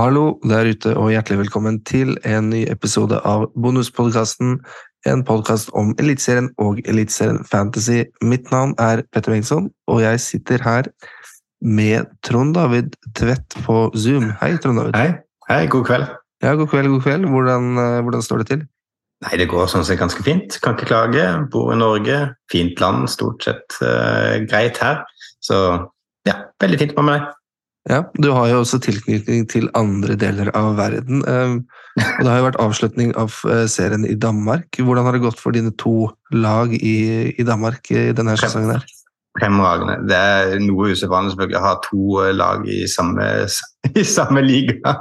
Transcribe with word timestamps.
Hallo 0.00 0.38
der 0.48 0.64
ute, 0.64 0.94
og 0.96 1.10
hjertelig 1.12 1.42
velkommen 1.42 1.74
til 1.84 2.14
en 2.24 2.46
ny 2.48 2.62
episode 2.72 3.18
av 3.28 3.42
Bonuspodkasten. 3.52 4.54
En 5.04 5.24
podkast 5.28 5.68
om 5.76 5.90
Eliteserien 6.00 6.46
og 6.56 6.78
Eliteserien 6.88 7.42
Fantasy. 7.44 8.06
Mitt 8.24 8.48
navn 8.48 8.72
er 8.80 9.02
Petter 9.12 9.34
Bengtsson, 9.34 9.66
og 9.92 9.98
jeg 10.00 10.22
sitter 10.24 10.64
her 10.64 10.88
med 11.60 12.08
Trond 12.24 12.54
David 12.56 12.96
Tvedt 13.18 13.58
på 13.66 13.82
Zoom. 13.92 14.30
Hei, 14.40 14.54
Trond 14.62 14.80
David. 14.80 14.96
Hei. 14.96 15.10
Hei, 15.50 15.66
god 15.74 15.84
kveld. 15.90 16.06
Ja, 16.46 16.54
god 16.56 16.70
kveld, 16.72 16.88
god 16.94 17.04
kveld. 17.04 17.26
Hvordan, 17.34 17.68
eh, 17.82 18.00
hvordan 18.06 18.24
står 18.24 18.40
det 18.40 18.46
til? 18.54 18.62
Nei, 19.26 19.36
Det 19.36 19.48
går 19.52 19.68
sånn 19.68 19.84
sett 19.84 20.00
ganske 20.00 20.24
fint. 20.24 20.56
Kan 20.64 20.78
ikke 20.78 20.94
klage. 20.94 21.26
Bor 21.52 21.74
i 21.74 21.76
Norge. 21.76 22.22
Fint 22.48 22.80
land, 22.80 23.04
stort 23.12 23.44
sett 23.44 23.76
uh, 23.82 24.40
greit 24.48 24.80
her. 24.80 25.04
Så 25.44 25.60
ja, 26.24 26.38
veldig 26.56 26.80
fint 26.86 26.96
med 26.96 27.08
meg. 27.10 27.28
Ja, 27.88 28.04
Du 28.20 28.30
har 28.36 28.48
jo 28.50 28.60
også 28.60 28.78
tilknytning 28.84 29.46
til 29.48 29.70
andre 29.74 30.16
deler 30.20 30.50
av 30.56 30.76
verden. 30.76 31.24
Um, 31.24 31.64
og 31.96 32.20
Det 32.20 32.28
har 32.28 32.38
jo 32.38 32.46
vært 32.50 32.60
avslutning 32.60 33.14
av 33.16 33.32
uh, 33.48 33.64
serien 33.66 34.04
i 34.04 34.14
Danmark. 34.14 34.68
Hvordan 34.76 35.08
har 35.08 35.16
det 35.16 35.24
gått 35.24 35.40
for 35.40 35.56
dine 35.56 35.72
to 35.80 36.10
lag 36.32 36.74
i, 36.76 37.32
i 37.32 37.46
Danmark 37.46 37.88
i 37.90 38.10
denne 38.12 38.36
sesongen? 38.36 38.76
her? 38.76 38.84
Fremragende. 39.40 39.96
Det 40.10 40.18
er 40.18 40.60
noe 40.60 40.90
usedvanlig 40.90 41.32
selvfølgelig 41.32 41.60
å 41.60 41.64
ha 41.64 41.74
to 41.86 42.22
lag 42.36 42.68
i 42.68 42.82
samme, 42.90 43.26
i 44.02 44.04
samme 44.04 44.44
liga. 44.44 44.98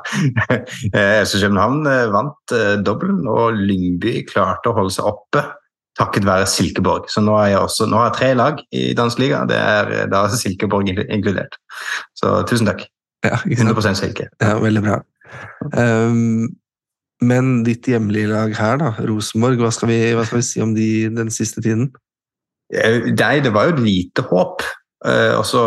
FC 1.26 1.41
København 1.41 1.84
vant 2.16 2.58
dobbelen, 2.86 3.26
og 3.27 3.60
Lyngby 3.60 4.22
klarte 4.30 4.72
å 4.72 4.77
holde 4.80 4.96
seg 4.96 5.10
oppe 5.12 5.44
takket 5.99 6.27
være 6.27 6.48
Silkeborg. 6.49 7.09
Så 7.12 7.23
nå 7.23 7.35
har 7.38 7.52
jeg 7.52 7.59
også, 7.66 7.88
nå 7.89 7.99
har 7.99 8.09
jeg 8.09 8.17
tre 8.20 8.31
lag 8.40 8.63
i 8.76 8.85
dansk 8.98 9.20
liga. 9.21 9.44
Det 9.49 9.60
er 9.60 10.10
da 10.12 10.24
Silkeborg 10.34 10.90
inkludert. 10.90 11.60
Så 12.18 12.40
tusen 12.49 12.70
takk. 12.70 12.85
Ja, 13.26 13.35
100% 13.43 13.99
Silke. 13.99 14.29
Ja, 14.40 14.55
veldig 14.63 14.84
bra. 14.85 15.01
Um, 15.76 16.48
men 17.20 17.63
ditt 17.68 17.87
hjemlige 17.91 18.32
lag 18.32 18.55
her, 18.55 18.79
da, 18.79 18.93
Rosenborg, 19.09 19.59
hva 19.59 19.74
skal 19.76 19.91
vi, 19.91 19.99
hva 20.15 20.24
skal 20.27 20.40
vi 20.40 20.48
si 20.48 20.63
om 20.63 20.71
de 20.77 21.09
den 21.12 21.32
siste 21.35 21.63
tiden? 21.65 21.90
Nei, 22.71 23.35
det 23.43 23.52
var 23.52 23.68
jo 23.68 23.76
et 23.76 23.84
lite 23.84 24.24
håp. 24.29 24.63
Og 25.04 25.46
så 25.48 25.62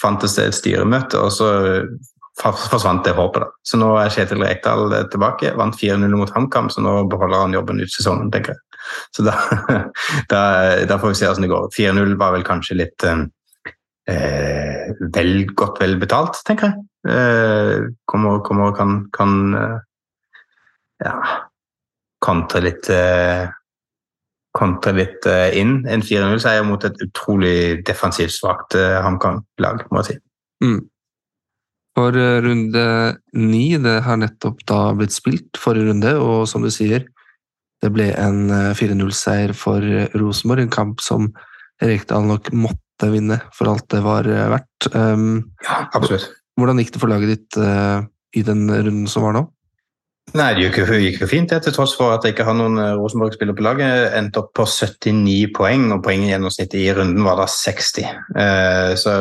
fantes 0.00 0.36
det 0.36 0.46
et 0.48 0.56
styremøte, 0.56 1.20
og 1.20 1.32
så 1.32 1.48
forsvant 2.40 3.04
det 3.04 3.14
håpet. 3.16 3.44
da. 3.44 3.50
Så 3.66 3.78
nå 3.80 3.90
er 4.00 4.12
Kjetil 4.12 4.42
Rekdal 4.44 4.94
tilbake. 5.12 5.52
Vant 5.58 5.76
4-0 5.76 6.16
mot 6.16 6.32
HamKam, 6.34 6.70
så 6.72 6.82
nå 6.84 6.94
beholder 7.10 7.44
han 7.44 7.56
jobben 7.56 7.82
ut 7.82 7.92
sesongen, 7.92 8.30
tenker 8.32 8.56
jeg. 8.56 8.64
Så 9.16 9.24
da, 9.26 9.36
da, 10.32 10.40
da 10.88 10.98
får 10.98 11.12
vi 11.12 11.20
se 11.20 11.28
hvordan 11.28 11.46
det 11.46 11.52
går. 11.52 11.68
4-0 11.76 12.16
var 12.20 12.34
vel 12.36 12.46
kanskje 12.46 12.78
litt 12.80 13.06
eh, 13.06 14.90
vel, 15.14 15.32
godt 15.54 15.82
vel 15.82 15.98
betalt, 16.00 16.40
tenker 16.46 16.70
jeg. 16.70 16.86
Eh, 17.10 17.76
kommer, 18.08 18.42
kommer 18.44 18.74
kan, 18.76 18.98
kan 19.14 19.36
ja, 21.00 21.14
kontre 22.20 22.60
litt 22.66 22.90
eh, 22.92 23.48
kontre 24.56 24.92
litt 24.96 25.28
inn. 25.54 25.84
En 25.86 26.02
4-0-seier 26.02 26.64
mot 26.66 26.82
et 26.88 27.04
utrolig 27.04 27.84
defensivt 27.86 28.34
svakt 28.34 28.74
HamKam-lag, 28.74 29.84
må 29.92 30.02
jeg 30.02 30.08
si. 30.08 30.16
Mm. 30.64 30.80
For 32.00 32.16
runde 32.16 32.84
ni, 33.36 33.64
det 33.76 33.96
har 34.06 34.16
nettopp 34.16 34.62
da 34.68 34.78
blitt 34.96 35.12
spilt 35.12 35.58
forrige 35.60 35.90
runde, 35.90 36.14
og 36.16 36.46
som 36.48 36.64
du 36.64 36.70
sier, 36.72 37.04
det 37.80 37.90
ble 37.92 38.06
en 38.16 38.48
4-0-seier 38.76 39.52
for 39.56 39.84
Rosenborg, 40.16 40.64
en 40.64 40.72
kamp 40.72 41.04
som 41.04 41.28
Rekdal 41.80 42.24
nok 42.28 42.50
måtte 42.56 43.08
vinne 43.12 43.38
for 43.56 43.68
alt 43.72 43.86
det 43.92 44.00
var 44.04 44.28
verdt. 44.28 44.88
Um, 44.92 45.52
ja, 45.64 45.82
absolutt. 45.96 46.28
Hvordan 46.60 46.80
gikk 46.80 46.92
det 46.96 47.00
for 47.00 47.12
laget 47.12 47.32
ditt 47.32 47.60
i 48.36 48.42
den 48.44 48.66
runden 48.68 49.08
som 49.08 49.24
var 49.24 49.36
nå? 49.36 49.46
Nei, 50.36 50.52
Det 50.54 50.68
gikk 50.68 51.22
jo, 51.24 51.26
fint, 51.26 51.50
det, 51.50 51.62
til 51.64 51.74
tross 51.74 51.96
for 51.98 52.14
at 52.14 52.24
jeg 52.24 52.36
ikke 52.36 52.46
har 52.46 52.54
noen 52.54 52.78
Rosenborg-spillere 53.00 53.56
på 53.58 53.64
laget. 53.66 54.12
Endte 54.14 54.44
opp 54.44 54.52
på 54.54 54.66
79 54.68 55.50
poeng, 55.56 55.88
og 55.96 56.04
poenggjennomsnittet 56.04 56.78
i 56.78 56.92
runden 56.94 57.24
var 57.26 57.40
da 57.40 57.48
60. 57.50 58.06
Uh, 58.36 58.92
så 59.00 59.16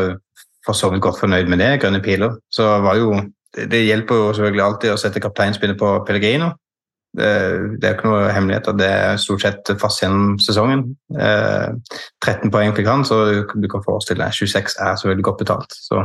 for 0.69 0.78
så 0.78 0.91
vidt 0.94 1.03
godt 1.03 1.19
fornøyd 1.19 1.50
med 1.50 1.62
det. 1.63 1.75
Grønne 1.81 2.02
piler. 2.06 2.40
Så 2.53 2.69
var 2.85 3.02
jo 3.02 3.19
Det 3.57 3.80
hjelper 3.81 4.16
jo 4.16 4.34
selvfølgelig 4.38 4.62
alltid 4.62 4.91
å 4.94 4.97
sette 5.02 5.19
kapteinspinnet 5.19 5.78
på 5.80 5.88
Pellegrino. 6.06 6.52
Det, 7.18 7.25
er 7.81 7.96
ikke 7.96 8.06
noe 8.06 8.28
hemmelighet 8.30 8.68
at 8.69 8.78
det 8.78 8.88
er 8.94 9.16
stort 9.18 9.41
sett 9.41 9.72
fast 9.81 10.03
gjennom 10.03 10.35
sesongen. 10.46 10.84
Eh, 11.18 11.96
13 12.22 12.52
poeng 12.53 12.75
fikk 12.78 12.85
han, 12.85 13.02
så 13.08 13.18
du 13.50 13.66
kan 13.72 13.81
forestille 13.81 14.22
deg 14.22 14.38
26 14.38 14.78
er 14.85 15.00
så 15.02 15.09
veldig 15.09 15.25
godt 15.25 15.41
betalt. 15.41 15.74
Så 15.74 16.03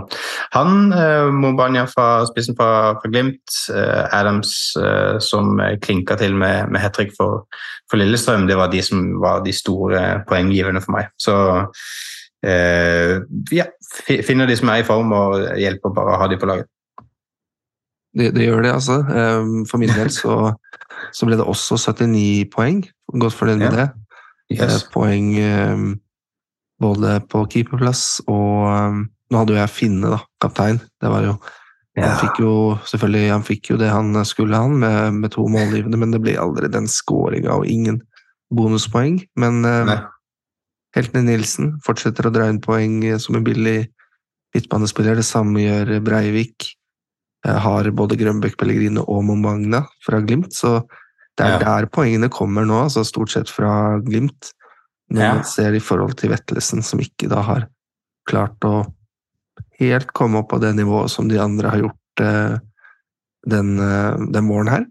han, 0.57 0.95
eh, 0.97 1.29
Mobanya 1.29 1.85
fra 1.91 2.25
spissen 2.31 2.57
fra, 2.57 2.97
fra 3.03 3.13
Glimt, 3.13 3.59
eh, 3.69 4.17
Adams 4.17 4.55
eh, 4.81 5.21
som 5.21 5.61
klinka 5.85 6.17
til 6.17 6.41
med, 6.41 6.73
med 6.73 6.81
hat 6.81 6.97
trick 6.97 7.13
for, 7.19 7.45
for, 7.91 8.01
Lillestrøm, 8.01 8.49
det 8.49 8.57
var 8.57 8.73
de 8.73 8.81
som 8.83 9.05
var 9.21 9.45
de 9.45 9.53
store 9.53 10.25
poenggiverne 10.25 10.81
for 10.81 10.97
meg. 10.97 11.13
Så 11.21 11.37
eh, 11.53 11.87
ja, 12.45 13.67
finner 14.27 14.49
de 14.51 14.57
som 14.59 14.69
er 14.73 14.83
i 14.83 14.87
form 14.87 15.13
og 15.17 15.45
hjelper 15.61 15.95
bare 15.97 16.15
å 16.15 16.21
ha 16.21 16.29
de 16.29 16.39
på 16.41 16.49
laget. 16.51 16.69
Det, 18.15 18.29
det 18.37 18.47
gjør 18.47 18.63
det, 18.63 18.73
altså. 18.77 19.01
For 19.71 19.81
min 19.83 19.91
del 19.95 20.11
så, 20.15 20.53
så, 21.17 21.27
ble 21.27 21.39
det 21.41 21.47
også 21.49 21.79
79 21.81 22.47
poeng. 22.53 22.85
Godt 23.11 23.39
fornøyd 23.39 23.63
med 23.63 23.71
ja. 23.73 23.75
det. 23.81 23.89
Yes. 24.55 24.85
Poeng 24.93 25.33
både 26.83 27.19
på 27.33 27.47
keeperplass 27.51 28.21
og 28.29 29.05
Nå 29.33 29.41
hadde 29.41 29.55
jo 29.55 29.57
jeg 29.57 29.73
Finne, 29.73 30.11
da, 30.13 30.19
kaptein. 30.43 30.77
Det 31.01 31.11
var 31.11 31.25
jo 31.25 31.39
ja. 31.95 32.09
Han 32.09 32.17
fikk 32.19 32.41
jo 32.43 32.53
selvfølgelig 32.91 33.29
han 33.31 33.45
fikk 33.47 33.69
jo 33.71 33.77
det 33.79 33.89
han 33.93 34.17
skulle, 34.27 34.59
han, 34.59 34.75
med, 34.83 35.21
med 35.23 35.31
to 35.31 35.45
målgivende, 35.47 35.99
men 36.01 36.11
det 36.11 36.21
ble 36.25 36.35
aldri 36.43 36.67
den 36.71 36.89
skåringa 36.91 37.55
og 37.55 37.69
ingen 37.71 38.01
bonuspoeng. 38.55 39.21
Men 39.39 39.61
Nei. 39.63 40.01
Heltene 40.95 41.27
Nilsen 41.27 41.75
fortsetter 41.85 42.29
å 42.29 42.33
dra 42.35 42.49
inn 42.51 42.63
poeng 42.63 43.03
som 43.23 43.39
en 43.39 43.47
billig 43.47 43.89
midtbanespiller. 44.55 45.19
Det 45.19 45.27
samme 45.27 45.65
gjør 45.65 45.99
Breivik. 46.07 46.71
Har 47.45 47.91
både 47.93 48.17
Grønbæk, 48.17 48.55
Pellegrine 48.57 49.03
og 49.05 49.25
Momagna 49.29 49.83
fra 50.07 50.23
Glimt, 50.25 50.55
så 50.57 50.79
det 51.37 51.45
er 51.45 51.57
ja. 51.57 51.59
der 51.61 51.89
poengene 51.93 52.31
kommer 52.33 52.65
nå, 52.65 52.79
altså 52.87 53.03
stort 53.05 53.35
sett 53.35 53.51
fra 53.53 53.99
Glimt. 54.07 54.55
Når 55.13 55.21
ja. 55.21 55.33
man 55.35 55.45
ser 55.45 55.77
i 55.77 55.83
forhold 55.83 56.17
til 56.21 56.33
Vettelsen, 56.33 56.81
som 56.87 57.03
ikke 57.03 57.29
da 57.29 57.43
har 57.45 57.67
klart 58.29 58.65
å 58.65 58.87
helt 59.81 60.15
komme 60.17 60.41
opp 60.41 60.53
på 60.55 60.61
det 60.63 60.73
nivået 60.79 61.13
som 61.13 61.29
de 61.29 61.41
andre 61.43 61.73
har 61.75 61.83
gjort 61.83 62.23
eh, 62.25 62.57
den, 63.51 63.75
eh, 63.83 64.23
den 64.33 64.49
våren 64.49 64.71
her. 64.73 64.87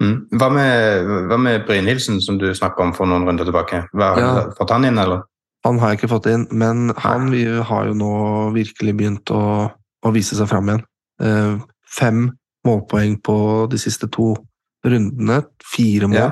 Mm. 0.00 0.14
Hva 0.40 0.48
med, 0.54 1.10
hva 1.28 1.40
med 1.40 1.66
Brynhildsen, 1.68 2.20
som 2.24 2.38
du 2.40 2.48
snakka 2.56 2.86
om 2.86 2.94
for 2.96 3.08
noen 3.10 3.26
runder 3.28 3.48
tilbake? 3.48 3.82
Hva, 3.92 4.12
ja. 4.20 4.30
Fått 4.56 4.72
han 4.72 4.86
inn, 4.88 5.00
eller? 5.00 5.26
Han 5.66 5.80
har 5.80 5.92
jeg 5.92 6.00
ikke 6.00 6.14
fått 6.14 6.28
inn, 6.30 6.46
men 6.56 6.92
han 7.02 7.28
har 7.68 7.88
jo 7.90 7.96
nå 7.96 8.12
virkelig 8.54 8.94
begynt 8.96 9.32
å, 9.34 9.42
å 9.68 10.12
vise 10.14 10.38
seg 10.38 10.48
fram 10.48 10.70
igjen. 10.70 10.84
Eh, 11.20 11.58
fem 11.84 12.30
målpoeng 12.66 13.18
på 13.24 13.36
de 13.72 13.80
siste 13.80 14.08
to 14.12 14.32
rundene. 14.86 15.42
Fire 15.72 16.08
mål. 16.08 16.16
Ja. 16.16 16.30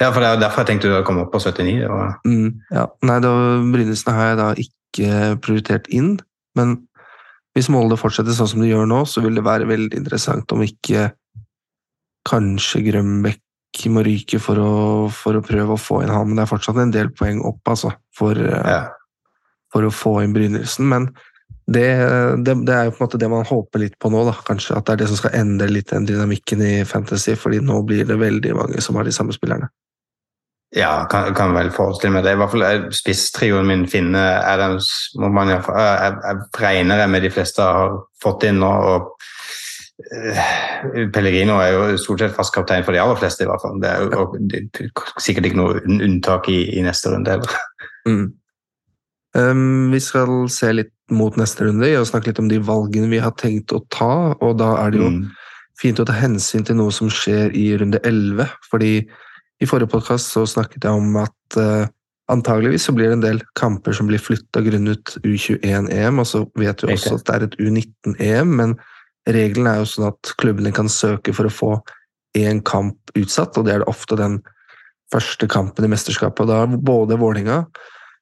ja 0.00 0.10
for 0.12 0.24
det 0.24 0.30
er 0.30 0.40
derfor 0.40 0.64
jeg 0.64 0.72
tenkte 0.72 0.88
du 0.88 0.96
hadde 0.96 1.08
kommet 1.08 1.26
opp 1.26 1.34
på 1.36 1.42
79. 1.44 1.84
Og... 1.90 2.28
Mm, 2.28 2.48
ja. 2.72 2.86
Nei, 3.10 3.20
Brynildsen 3.74 4.16
har 4.16 4.30
jeg 4.30 4.40
da 4.40 4.50
ikke 4.66 5.22
prioritert 5.44 5.90
inn, 5.92 6.14
men 6.56 6.78
hvis 7.56 7.70
Molde 7.72 7.96
fortsetter 8.00 8.36
sånn 8.36 8.50
som 8.52 8.64
de 8.64 8.68
gjør 8.68 8.88
nå, 8.88 9.04
så 9.08 9.22
vil 9.24 9.36
det 9.36 9.44
være 9.44 9.68
veldig 9.68 9.96
interessant 9.96 10.52
om 10.52 10.64
ikke 10.64 11.10
kanskje 12.28 12.82
Grønbekk 12.88 13.40
må 13.92 14.02
ryke 14.06 14.40
for 14.42 14.60
å, 14.60 14.72
for 15.12 15.38
å, 15.38 15.44
prøve 15.44 15.76
å 15.76 15.80
få 15.80 16.02
inn 16.04 16.12
han, 16.12 16.28
men 16.28 16.38
det 16.38 16.46
er 16.46 16.52
fortsatt 16.52 16.80
en 16.82 16.92
del 16.94 17.12
poeng 17.16 17.42
opp, 17.46 17.62
altså, 17.72 17.92
for, 18.16 18.38
eh, 18.38 18.68
ja. 18.72 18.82
for 19.72 19.86
å 19.86 19.92
få 19.94 20.18
inn 20.24 20.34
Brynildsen. 20.36 20.88
Men 20.90 21.08
det, 21.66 21.86
det, 22.46 22.54
det, 22.66 22.74
er 22.74 22.88
jo 22.88 22.94
på 22.94 23.02
en 23.02 23.06
måte 23.06 23.20
det 23.20 23.30
man 23.32 23.48
håper 23.48 23.82
litt 23.84 23.98
på 24.02 24.10
nå, 24.12 24.22
da, 24.28 24.36
kanskje. 24.46 24.78
At 24.78 24.86
det 24.86 24.96
er 24.96 25.02
det 25.02 25.10
som 25.12 25.20
skal 25.20 25.36
endre 25.38 25.68
litt 25.72 25.90
den 25.92 26.08
dynamikken 26.08 26.62
i 26.64 26.74
Fantasy, 26.88 27.36
fordi 27.38 27.60
nå 27.64 27.80
blir 27.88 28.08
det 28.08 28.20
veldig 28.20 28.54
mange 28.58 28.84
som 28.84 28.98
har 28.98 29.08
de 29.08 29.14
samme 29.14 29.36
spillerne. 29.36 29.70
Ja, 30.76 31.06
kan, 31.10 31.30
kan 31.36 31.54
vel 31.54 31.70
forestille 31.72 32.16
meg 32.16 32.26
det. 32.26 32.34
I 32.34 32.40
hvert 32.40 32.52
fall 32.52 32.90
spisstrioen 32.94 33.68
min 33.68 33.86
Finne 33.88 34.24
Adams 34.42 34.88
må 35.20 35.30
man 35.32 35.52
jeg, 35.52 35.62
jeg, 35.62 36.16
jeg 36.24 36.62
regner 36.64 37.04
jeg 37.04 37.12
med 37.14 37.24
de 37.24 37.30
fleste 37.32 37.64
har 37.64 38.00
fått 38.22 38.48
inn 38.48 38.58
nå. 38.64 38.72
og 38.92 39.14
Eh, 39.16 39.35
Pellegrino 39.96 41.56
er 41.62 41.70
jo 41.72 41.84
stort 42.00 42.20
sett 42.20 42.34
fast 42.36 42.52
kaptein 42.54 42.84
for 42.84 42.92
de 42.92 43.00
aller 43.00 43.16
fleste, 43.16 43.46
i 43.46 43.48
hvert 43.48 43.62
fall. 43.62 43.78
Det 43.80 43.88
er 43.88 44.04
jo 44.04 44.26
det 44.50 44.60
er 44.84 44.90
sikkert 45.22 45.48
ikke 45.48 45.60
noe 45.60 45.80
unntak 45.86 46.50
i, 46.52 46.58
i 46.76 46.84
neste 46.84 47.14
runde 47.14 47.32
heller. 47.32 47.56
Mm. 48.08 48.26
Um, 49.36 49.90
vi 49.92 50.00
skal 50.00 50.46
se 50.52 50.70
litt 50.72 50.92
mot 51.12 51.34
neste 51.38 51.66
runde 51.66 51.88
og 51.98 52.06
snakke 52.08 52.30
litt 52.30 52.40
om 52.42 52.48
de 52.50 52.60
valgene 52.62 53.10
vi 53.10 53.20
har 53.22 53.34
tenkt 53.40 53.74
å 53.74 53.82
ta. 53.92 54.36
Og 54.40 54.56
da 54.60 54.74
er 54.84 54.94
det 54.94 55.02
jo 55.02 55.10
mm. 55.12 55.20
fint 55.80 56.00
å 56.02 56.06
ta 56.08 56.16
hensyn 56.16 56.66
til 56.66 56.78
noe 56.80 56.94
som 56.94 57.10
skjer 57.12 57.54
i 57.56 57.68
runde 57.80 58.00
11. 58.04 58.46
fordi 58.70 58.94
i 59.56 59.68
forrige 59.68 59.88
podkast 59.94 60.34
så 60.34 60.44
snakket 60.48 60.84
jeg 60.84 60.92
om 61.00 61.14
at 61.20 61.56
uh, 61.56 61.86
antageligvis 62.32 62.88
så 62.88 62.92
blir 62.92 63.08
det 63.08 63.16
en 63.18 63.24
del 63.24 63.40
kamper 63.56 63.96
som 63.96 64.08
blir 64.10 64.20
flytta 64.20 64.60
grunnet 64.66 65.14
U21-EM, 65.22 66.20
og 66.20 66.28
så 66.28 66.42
vet 66.58 66.82
vi 66.84 66.92
også 66.92 67.16
at 67.16 67.24
det 67.28 67.36
er 67.36 67.46
et 67.46 67.56
U19-EM, 67.62 68.52
men 68.58 68.74
regelen 69.26 69.68
er 69.70 69.80
jo 69.80 69.88
sånn 69.90 70.10
at 70.10 70.34
klubbene 70.40 70.72
kan 70.74 70.90
søke 70.92 71.34
for 71.36 71.48
å 71.48 71.52
få 71.52 71.72
én 72.36 72.60
kamp 72.66 72.98
utsatt, 73.16 73.56
og 73.56 73.66
det 73.66 73.74
er 73.74 73.82
det 73.82 73.90
ofte 73.90 74.18
den 74.18 74.40
første 75.12 75.48
kampen 75.50 75.86
i 75.86 75.90
mesterskapet. 75.90 76.48
Da 76.50 76.64
er 76.64 76.74
både 76.76 77.18
Vålinga, 77.20 77.62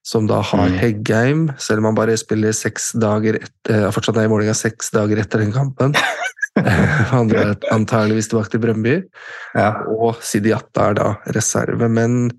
som 0.04 0.28
da 0.28 0.42
har 0.44 0.68
mm. 0.70 0.78
Heggheim, 0.78 1.46
selv 1.58 1.82
om 1.82 1.90
han 1.90 1.98
bare 1.98 2.16
spiller 2.20 2.54
seks 2.56 2.92
dager 3.00 3.40
etter, 3.40 3.88
fortsatt 3.94 4.20
er 4.20 4.28
i 4.28 4.32
Vålinga 4.32 4.54
seks 4.56 4.92
dager 4.94 5.20
etter 5.22 5.42
den 5.42 5.54
kampen. 5.54 5.96
han 7.10 7.28
drar 7.28 7.56
antageligvis 7.74 8.28
tilbake 8.30 8.52
til 8.52 8.62
Brøndby. 8.62 8.94
Ja. 9.56 9.72
Og 9.90 10.22
Sidiata 10.24 10.90
er 10.90 10.98
da 10.98 11.08
reserve. 11.34 11.88
Men 11.90 12.30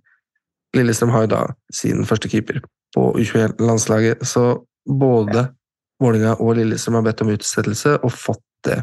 Lillestrøm 0.76 1.14
har 1.16 1.26
jo 1.26 1.34
da 1.36 1.44
sin 1.74 2.06
første 2.08 2.32
keeper 2.32 2.62
på 2.96 3.10
U21-landslaget. 3.20 4.24
Så 4.28 4.66
både 4.88 5.50
Vålinga 6.02 6.36
og 6.44 6.58
Lillestrøm 6.58 7.00
har 7.00 7.06
bedt 7.08 7.24
om 7.24 7.32
utsettelse 7.34 7.98
og 8.02 8.14
fått 8.14 8.44
det 8.68 8.82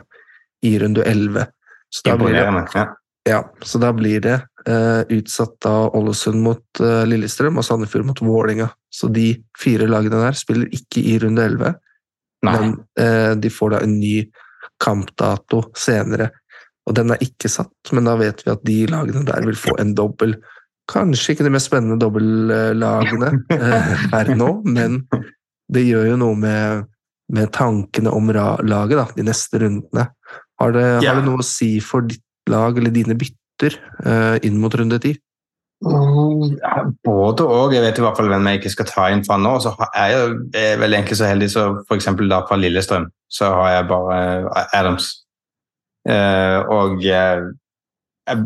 i 0.66 0.76
runde 0.80 1.04
11. 1.04 1.46
Så 1.92 2.06
da 2.06 2.16
blir 2.16 2.36
det, 2.38 2.84
ja, 3.28 3.40
så 3.62 3.78
da 3.78 3.92
blir 3.92 4.22
det 4.24 4.38
uh, 4.68 5.02
utsatt 5.12 5.66
av 5.68 5.96
Ålesund 5.98 6.40
mot 6.42 6.80
uh, 6.80 7.02
Lillestrøm 7.08 7.60
og 7.60 7.66
Sandefjord 7.66 8.06
mot 8.08 8.22
Vålinga. 8.24 8.70
Så 8.90 9.10
de 9.12 9.34
fire 9.58 9.88
lagene 9.90 10.22
der 10.22 10.38
spiller 10.38 10.70
ikke 10.72 11.02
i 11.04 11.18
runde 11.22 11.44
11, 11.44 11.74
Nei. 12.46 12.54
men 12.54 12.72
uh, 13.00 13.34
de 13.38 13.52
får 13.52 13.76
da 13.76 13.82
en 13.84 13.98
ny 14.00 14.16
kampdato 14.82 15.66
senere. 15.78 16.30
Og 16.88 16.96
den 16.98 17.12
er 17.14 17.22
ikke 17.22 17.50
satt, 17.52 17.92
men 17.94 18.08
da 18.08 18.16
vet 18.18 18.42
vi 18.42 18.50
at 18.54 18.64
de 18.66 18.78
lagene 18.90 19.22
der 19.28 19.44
vil 19.46 19.58
få 19.58 19.76
en 19.78 19.92
dobbel. 19.98 20.34
Kanskje 20.90 21.36
ikke 21.36 21.46
de 21.46 21.52
mest 21.54 21.70
spennende 21.70 22.00
dobbellagene 22.02 23.30
her 24.14 24.32
nå, 24.34 24.50
men 24.66 25.04
det 25.72 25.84
gjør 25.86 26.10
jo 26.10 26.16
noe 26.20 26.38
med, 26.38 26.88
med 27.32 27.52
tankene 27.56 28.12
om 28.12 28.30
laget 28.32 28.98
da, 28.98 29.06
de 29.16 29.26
neste 29.26 29.60
rundene. 29.62 30.08
Har 30.60 30.74
det, 30.76 30.86
yeah. 31.00 31.10
har 31.10 31.20
det, 31.20 31.26
noe 31.26 31.42
å 31.42 31.46
si 31.46 31.74
for 31.82 32.04
ditt 32.06 32.22
lag 32.50 32.78
eller 32.78 32.92
dine 32.94 33.16
bytter 33.18 33.78
uh, 34.04 34.36
inn 34.44 34.60
mot 34.62 34.74
runde 34.76 34.98
ti? 35.02 35.14
Mm, 35.82 36.58
både 37.02 37.46
og. 37.46 37.72
Jeg 37.74 37.82
vet 37.82 37.98
i 37.98 38.04
hvert 38.04 38.18
fall 38.18 38.30
hvem 38.30 38.46
jeg 38.50 38.60
ikke 38.60 38.74
skal 38.76 38.88
ta 38.90 39.08
inn 39.10 39.24
fra 39.26 39.38
nå. 39.40 39.56
Så 39.64 39.72
er 39.88 40.12
jeg, 40.12 40.36
er 40.58 40.78
vel 40.82 40.94
egentlig 40.94 41.18
så 41.18 41.30
heldig 41.30 41.48
så 41.50 41.64
f.eks. 41.82 42.12
da 42.30 42.42
fra 42.46 42.60
Lillestrøm 42.60 43.08
så 43.32 43.48
har 43.56 43.74
jeg 43.78 43.88
bare 43.90 44.20
eh, 44.44 44.78
Adams. 44.78 45.10
Uh, 46.08 46.62
og 46.70 47.02
jeg 47.02 47.42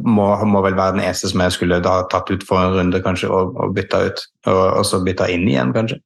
må, 0.05 0.27
må, 0.49 0.63
vel 0.65 0.77
være 0.77 0.97
den 0.97 1.05
eneste 1.05 1.31
som 1.31 1.43
jeg 1.45 1.55
skulle 1.57 1.81
da 1.85 1.99
tatt 2.13 2.31
ut 2.33 2.45
for 2.47 2.61
en 2.61 2.77
runde, 2.79 3.01
kanskje, 3.05 3.29
og, 3.33 3.57
og 3.61 3.75
bytta 3.77 4.05
ut. 4.09 4.23
Og, 4.47 4.63
og, 4.63 4.85
så 4.89 5.03
bytta 5.05 5.29
inn 5.33 5.49
igjen, 5.49 5.75
kanskje. 5.77 6.01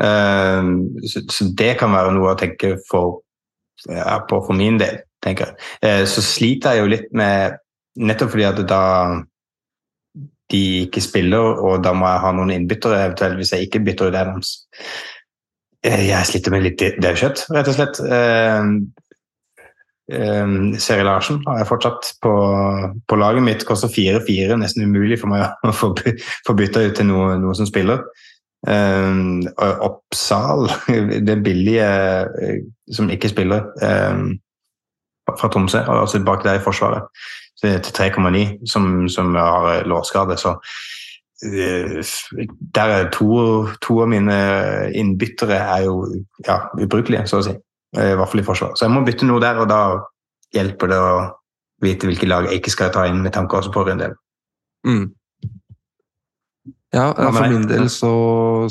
Uh, 0.00 0.86
så, 1.04 1.48
det 1.56 1.74
kan 1.80 1.92
være 1.92 2.14
noe 2.16 2.34
å 2.34 2.38
tenke 2.40 2.76
for, 2.88 3.20
ja, 3.88 4.20
på 4.28 4.42
for 4.46 4.56
min 4.56 4.80
del 4.80 5.02
tenker 5.24 5.50
jeg. 5.50 5.68
Eh, 5.84 6.04
så 6.08 6.22
sliter 6.24 6.76
jeg 6.76 6.84
jo 6.84 6.92
litt 6.94 7.10
med 7.16 7.60
Nettopp 8.00 8.32
fordi 8.32 8.46
at 8.46 8.60
da 8.70 8.84
de 10.50 10.62
ikke 10.84 11.02
spiller, 11.02 11.58
og 11.62 11.82
da 11.84 11.92
må 11.94 12.08
jeg 12.08 12.22
ha 12.24 12.30
noen 12.34 12.52
innbyttere 12.54 13.04
eventuelt 13.04 13.38
hvis 13.38 13.52
jeg 13.54 13.66
ikke 13.66 13.82
bytter 13.86 14.10
ut 14.10 14.18
Adams. 14.18 14.54
Eh, 15.86 16.08
jeg 16.08 16.28
sliter 16.28 16.54
med 16.54 16.64
litt 16.66 16.82
daukjøtt, 17.02 17.44
rett 17.54 17.70
og 17.70 17.76
slett. 17.76 18.00
Um, 20.10 20.74
Seri 20.82 21.04
Larsen 21.06 21.38
har 21.46 21.60
jeg 21.60 21.68
fortsatt 21.68 22.08
på, 22.24 22.32
på 23.06 23.18
laget 23.20 23.46
mitt. 23.46 23.66
Koster 23.66 23.92
4-4, 23.92 24.56
nesten 24.58 24.88
umulig 24.90 25.20
for 25.20 25.30
meg 25.30 25.46
å 25.62 25.74
få 26.46 26.56
bytta 26.58 26.82
ut 26.88 26.98
til 26.98 27.10
noe, 27.10 27.36
noe 27.42 27.54
som 27.58 27.68
spiller. 27.68 28.02
Um, 28.68 29.42
Oppsal, 29.56 30.68
det 31.26 31.42
billige 31.44 31.88
som 32.92 33.10
ikke 33.10 33.28
spiller. 33.28 33.70
Um, 33.82 34.38
fra 35.38 35.48
Tromsø, 35.48 35.78
altså 35.78 36.24
bak 36.24 36.44
der 36.44 36.58
i 36.58 36.62
Forsvaret, 36.64 37.02
til 37.62 37.78
3,9, 37.78 38.66
som, 38.66 39.08
som, 39.08 39.34
har 39.34 39.84
lårskade. 39.86 40.36
Så 40.36 40.56
uh, 41.46 42.04
der 42.74 42.82
er 42.82 43.10
to, 43.10 43.66
to, 43.82 44.00
av 44.02 44.08
mine 44.08 44.38
innbyttere 44.94 45.56
er 45.56 45.84
jo 45.84 46.06
ja, 46.46 46.60
ubrukelige, 46.80 47.26
så 47.26 47.40
å 47.40 47.46
si. 47.48 47.56
I 47.90 48.14
hvert 48.14 48.30
fall 48.30 48.42
i 48.42 48.46
Forsvaret. 48.46 48.78
Så 48.78 48.86
jeg 48.86 48.94
må 48.94 49.04
bytte 49.06 49.26
noe 49.26 49.42
der, 49.42 49.58
og 49.62 49.70
da 49.70 49.82
hjelper 50.54 50.90
det 50.90 50.98
å 50.98 51.14
vite 51.82 52.06
hvilke 52.06 52.28
lag 52.28 52.46
jeg 52.46 52.60
ikke 52.60 52.74
skal 52.74 52.92
ta 52.94 53.06
inn, 53.08 53.22
med 53.24 53.32
tanke 53.34 53.56
også 53.56 53.72
på 53.74 53.86
en 53.88 54.02
del. 54.02 54.14
Mm. 54.86 55.08
Ja, 56.94 57.10
for 57.14 57.46
min 57.46 57.68
del 57.70 57.86
så, 57.92 58.12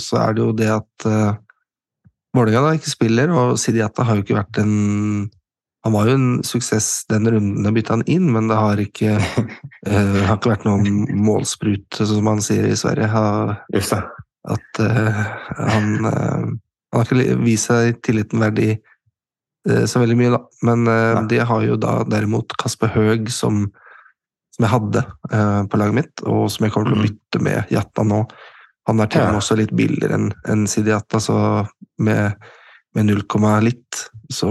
så, 0.02 0.18
er 0.26 0.36
det 0.36 0.44
jo 0.44 0.54
det 0.56 0.68
at 0.74 1.06
uh, 1.08 1.38
Vålerenga 2.36 2.76
ikke 2.78 2.92
spiller, 2.92 3.32
og 3.32 3.60
Sidiata 3.62 4.04
har 4.06 4.18
jo 4.18 4.26
ikke 4.26 4.42
vært 4.42 4.60
en 4.62 4.74
han 5.88 5.94
var 5.96 6.10
jo 6.10 6.16
en 6.18 6.32
suksess 6.44 7.06
den 7.08 7.28
runden 7.32 7.64
de 7.64 7.72
bytta 7.72 7.96
han 7.96 8.04
inn, 8.12 8.28
men 8.34 8.50
det 8.52 8.58
har 8.60 8.82
ikke, 8.84 9.16
uh, 9.88 10.18
har 10.28 10.36
ikke 10.36 10.52
vært 10.52 10.68
noen 10.68 11.06
målsprut, 11.24 11.88
som 11.96 12.26
man 12.28 12.44
sier 12.44 12.68
i 12.68 12.76
Sverige. 12.80 13.08
Det. 13.72 14.02
At 14.52 14.82
uh, 14.84 15.22
han, 15.56 15.94
uh, 16.04 16.50
han 16.92 17.00
har 17.00 17.08
ikke 17.08 17.40
vist 17.46 17.72
seg 17.72 18.02
tilliten 18.06 18.44
verdig 18.44 18.80
så 19.70 20.00
veldig 20.00 20.16
mye, 20.18 20.30
da. 20.34 20.38
Men 20.66 20.88
ja. 20.88 21.20
de 21.30 21.40
har 21.46 21.64
jo 21.68 21.76
da 21.78 21.92
derimot 22.08 22.54
Kasper 22.58 22.90
Høeg, 22.94 23.28
som, 23.30 23.66
som 24.60 24.68
jeg 24.68 24.74
hadde 24.74 25.02
på 25.72 25.80
laget 25.80 25.96
mitt, 25.96 26.24
og 26.28 26.50
som 26.52 26.66
jeg 26.66 26.74
kommer 26.74 26.92
til 26.92 26.98
å 26.98 27.00
mhm. 27.00 27.06
bytte 27.08 27.44
med 27.46 27.72
Jatta 27.72 28.04
nå. 28.04 28.24
Han 28.90 29.00
er 29.00 29.12
til 29.12 29.24
og 29.24 29.30
med 29.32 29.40
også 29.40 29.56
litt 29.60 29.72
billigere 29.78 30.18
enn 30.18 30.32
en 30.52 30.66
Sidi 30.68 30.92
Jatta, 30.92 31.22
så 31.24 31.38
med, 32.04 32.36
med 32.98 33.08
0, 33.08 33.24
litt. 33.64 34.04
Så 34.34 34.50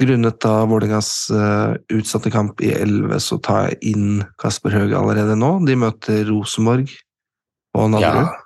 Grunnet 0.00 0.38
da 0.40 0.64
Vålerengas 0.64 1.28
eh, 1.30 1.74
utsatte 1.98 2.30
kamp 2.32 2.62
i 2.64 2.70
11, 2.72 3.18
så 3.20 3.36
tar 3.44 3.66
jeg 3.68 3.92
inn 3.92 4.22
Kasper 4.40 4.72
Høge 4.72 4.96
allerede 4.96 5.36
nå. 5.36 5.58
De 5.68 5.76
møter 5.76 6.22
Rosenborg 6.30 6.88
og 7.76 7.90
Nadderud. 7.92 8.30
Ja. 8.30 8.38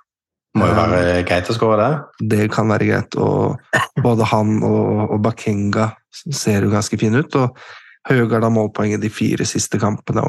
Må 0.55 0.67
jo 0.69 0.75
være 0.75 0.99
uh, 1.03 1.21
greit 1.27 1.49
å 1.51 1.55
skåre 1.55 1.77
der. 1.79 1.95
Det 2.31 2.45
kan 2.51 2.69
være 2.71 2.87
greit. 2.87 3.15
og 3.19 3.55
Både 4.03 4.27
han 4.31 4.57
og, 4.63 5.15
og 5.15 5.17
Bakenga 5.23 5.89
ser 6.11 6.63
jo 6.67 6.71
ganske 6.71 6.99
fine 6.99 7.23
ut. 7.23 7.39
og 7.39 7.59
Høge 8.09 8.37
har 8.37 8.53
målpoenget 8.53 9.01
de 9.01 9.09
fire 9.09 9.45
siste 9.49 9.79
kampene. 9.81 10.21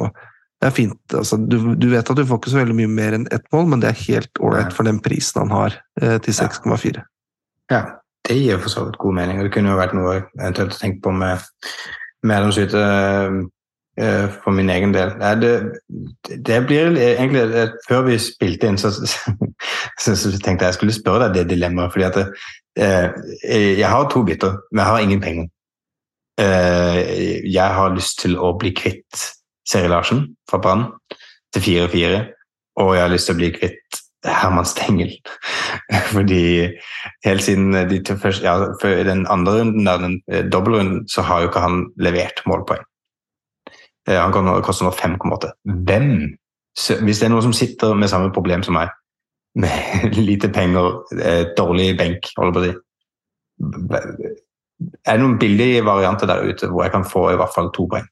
det 0.61 0.71
er 0.71 0.75
fint. 0.75 1.01
Altså, 1.15 1.37
du, 1.37 1.75
du, 1.75 1.89
vet 1.93 2.11
at 2.11 2.17
du 2.17 2.25
får 2.27 2.41
ikke 2.41 2.55
så 2.55 2.63
veldig 2.63 2.79
mye 2.79 2.93
mer 2.93 3.19
enn 3.19 3.29
ett 3.33 3.45
mål, 3.53 3.69
men 3.73 3.83
det 3.83 3.91
er 3.91 4.05
helt 4.07 4.41
ålreit 4.41 4.73
for 4.73 4.89
den 4.89 5.03
prisen 5.05 5.45
han 5.45 5.53
har, 5.53 5.79
eh, 6.01 6.19
til 6.25 6.35
6,4. 6.35 7.05
Ja. 7.71 7.85
Det 8.27 8.35
gir 8.35 8.59
for 8.59 8.73
så 8.73 8.85
vidt 8.87 8.99
god 8.99 9.15
mening. 9.15 9.39
og 9.39 9.45
Det 9.47 9.53
kunne 9.55 9.71
jo 9.71 9.79
vært 9.79 9.95
noe 9.95 10.15
eventuelt 10.41 10.75
å 10.75 10.81
tenke 10.81 10.99
på 11.05 11.13
med 11.15 11.45
medlemshytte 12.27 12.83
eh, 14.01 14.27
for 14.43 14.57
min 14.57 14.71
egen 14.73 14.95
del. 14.97 15.13
Nei, 15.21 15.35
det, 15.39 15.53
det, 16.49 16.61
blir 16.67 16.97
egentlig 16.99 17.69
Før 17.87 18.07
vi 18.09 18.19
spilte 18.19 18.67
inn, 18.71 18.79
så, 18.81 18.91
så, 18.91 20.17
så, 20.17 20.33
tenkte 20.41 20.67
jeg 20.67 20.73
jeg 20.73 20.79
skulle 20.81 20.97
spørre 20.97 21.29
deg 21.29 21.39
det 21.39 21.55
dilemmaet. 21.55 21.93
fordi 21.95 22.09
at 22.09 22.19
uh, 22.25 23.09
Jeg 23.47 23.89
har 23.89 24.11
to 24.11 24.25
bytter, 24.27 24.59
men 24.73 24.83
jeg 24.83 24.91
har 24.91 25.07
ingen 25.07 25.23
penger. 25.23 25.47
Uh, 26.37 27.01
jeg 27.49 27.77
har 27.79 27.95
lyst 27.95 28.21
til 28.21 28.37
å 28.37 28.53
bli 28.61 28.75
kvitt 28.77 29.23
Seri 29.67 29.89
Larsen 29.91 30.27
fra 30.51 30.61
Brann 30.63 30.91
til 31.55 31.65
4-4, 31.65 32.19
og 32.83 32.91
jeg 32.95 33.03
har 33.03 33.13
lyst 33.13 33.31
til 33.31 33.37
å 33.37 33.41
bli 33.41 33.53
kvitt 33.55 34.03
Herman 34.27 34.67
Stengel. 34.69 35.13
Fordi 36.15 36.43
helt 37.25 37.43
siden 37.43 37.73
de 37.91 38.19
første, 38.19 38.45
ja, 38.47 38.55
den 39.07 39.27
andre 39.33 39.61
runden, 39.61 39.87
den 39.87 40.21
eh, 40.33 40.45
dobbeltrunden, 40.45 41.09
så 41.09 41.23
har 41.23 41.41
jo 41.41 41.51
ikke 41.51 41.65
han 41.65 41.87
levert 41.97 42.43
målpoeng. 42.47 42.85
Han 44.07 44.33
han 44.33 44.63
koste 44.63 44.87
nå 44.87 44.93
5,8. 44.95 45.51
Hvem? 45.87 46.11
Hvis 46.77 47.19
det 47.19 47.27
er 47.27 47.33
noen 47.33 47.47
som 47.49 47.57
sitter 47.57 47.95
med 47.99 48.11
samme 48.13 48.31
problem 48.35 48.63
som 48.63 48.77
meg, 48.79 48.93
med 49.59 50.15
lite 50.29 50.51
penger, 50.53 51.01
eh, 51.19 51.45
dårlig 51.59 51.95
benk, 51.99 52.31
holder 52.39 52.53
på 52.53 52.61
å 52.61 52.67
si 52.67 52.75
Er 55.07 55.17
det 55.17 55.23
noen 55.23 55.39
billige 55.41 55.85
varianter 55.87 56.29
der 56.29 56.45
ute 56.45 56.69
hvor 56.69 56.85
jeg 56.85 56.93
kan 56.93 57.07
få 57.09 57.31
i 57.33 57.39
hvert 57.41 57.55
fall 57.55 57.71
to 57.75 57.87
poeng? 57.91 58.07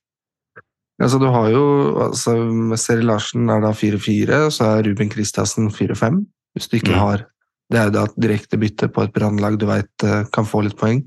Altså, 1.02 1.18
du 1.18 1.26
har 1.26 1.48
jo 1.50 1.64
altså, 2.06 2.36
Seri 2.78 3.02
Larsen 3.02 3.50
er 3.50 3.60
da 3.64 3.72
4-4, 3.74 4.38
så 4.54 4.68
er 4.76 4.86
Ruben 4.86 5.10
Kristiansen 5.10 5.68
4-5. 5.74 6.22
Hvis 6.54 6.70
du 6.70 6.76
ikke 6.78 6.94
mm. 6.94 7.00
har 7.02 7.24
Det 7.72 7.80
er 7.80 7.88
jo 7.88 7.94
da 7.96 8.02
et 8.04 8.16
direkte 8.20 8.58
bytte 8.60 8.86
på 8.92 9.02
et 9.02 9.12
brannlag 9.12 9.56
du 9.58 9.64
veit 9.66 10.04
eh, 10.04 10.26
kan 10.32 10.46
få 10.46 10.60
litt 10.66 10.76
poeng. 10.78 11.00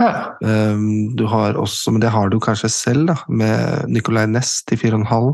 Ja. 0.00 0.38
Um, 0.40 1.10
du 1.18 1.26
har 1.26 1.58
også, 1.58 1.90
men 1.90 2.00
det 2.00 2.12
har 2.14 2.30
du 2.30 2.38
kanskje 2.40 2.70
selv, 2.70 3.06
da, 3.10 3.16
med 3.28 3.90
Nicolay 3.90 4.30
Næss 4.30 4.62
til 4.64 4.78
4,5 4.78 5.32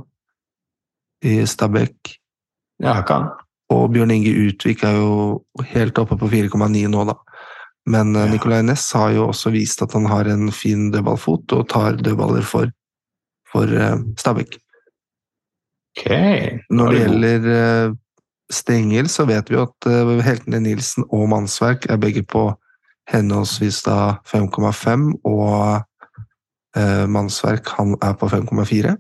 i 1.28 1.35
Stabæk. 1.47 2.14
Ja, 2.83 3.02
kan. 3.07 3.28
Og 3.71 3.93
Bjørn 3.93 4.11
Inge 4.11 4.33
Utvik 4.49 4.83
er 4.88 4.97
jo 4.97 5.45
helt 5.75 5.99
oppe 6.00 6.17
på 6.17 6.31
4,9 6.33 6.88
nå, 6.88 7.05
da. 7.05 7.19
Men 7.88 8.14
eh, 8.16 8.26
ja. 8.26 8.33
Nicolay 8.33 8.62
Næss 8.66 8.90
har 8.97 9.14
jo 9.16 9.28
også 9.33 9.52
vist 9.54 9.83
at 9.85 9.95
han 9.97 10.09
har 10.11 10.28
en 10.28 10.52
fin 10.52 10.90
dødballfot 10.92 11.57
og 11.57 11.68
tar 11.73 12.00
dødballer 12.00 12.45
for 12.47 12.71
for 13.49 13.64
uh, 13.64 13.97
Stabæk. 14.21 14.59
Okay. 15.97 16.59
Når 16.71 16.90
det 16.92 16.99
gjelder 17.00 17.47
uh, 17.88 17.95
Stengel, 18.52 19.09
så 19.09 19.25
vet 19.25 19.49
vi 19.50 19.57
at 19.57 19.88
uh, 19.88 20.18
heltene 20.21 20.61
Nilsen 20.61 21.07
og 21.09 21.30
Mannsverk 21.33 21.87
er 21.88 21.97
begge 21.97 22.23
på 22.23 22.50
henholdsvis 23.09 23.83
da 23.87 24.18
5,5 24.28 25.12
og 25.25 25.80
eh, 26.76 27.04
mannsverk 27.09 27.71
han 27.78 27.97
er 28.04 28.16
på 28.21 28.28
5,4. 28.28 28.97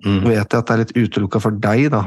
Mm. 0.00 0.22
vet 0.24 0.36
jeg 0.36 0.44
at 0.56 0.68
det 0.68 0.72
er 0.72 0.80
litt 0.80 0.92
utelukka 0.96 1.40
for 1.44 1.56
deg, 1.60 1.90
da, 1.92 1.98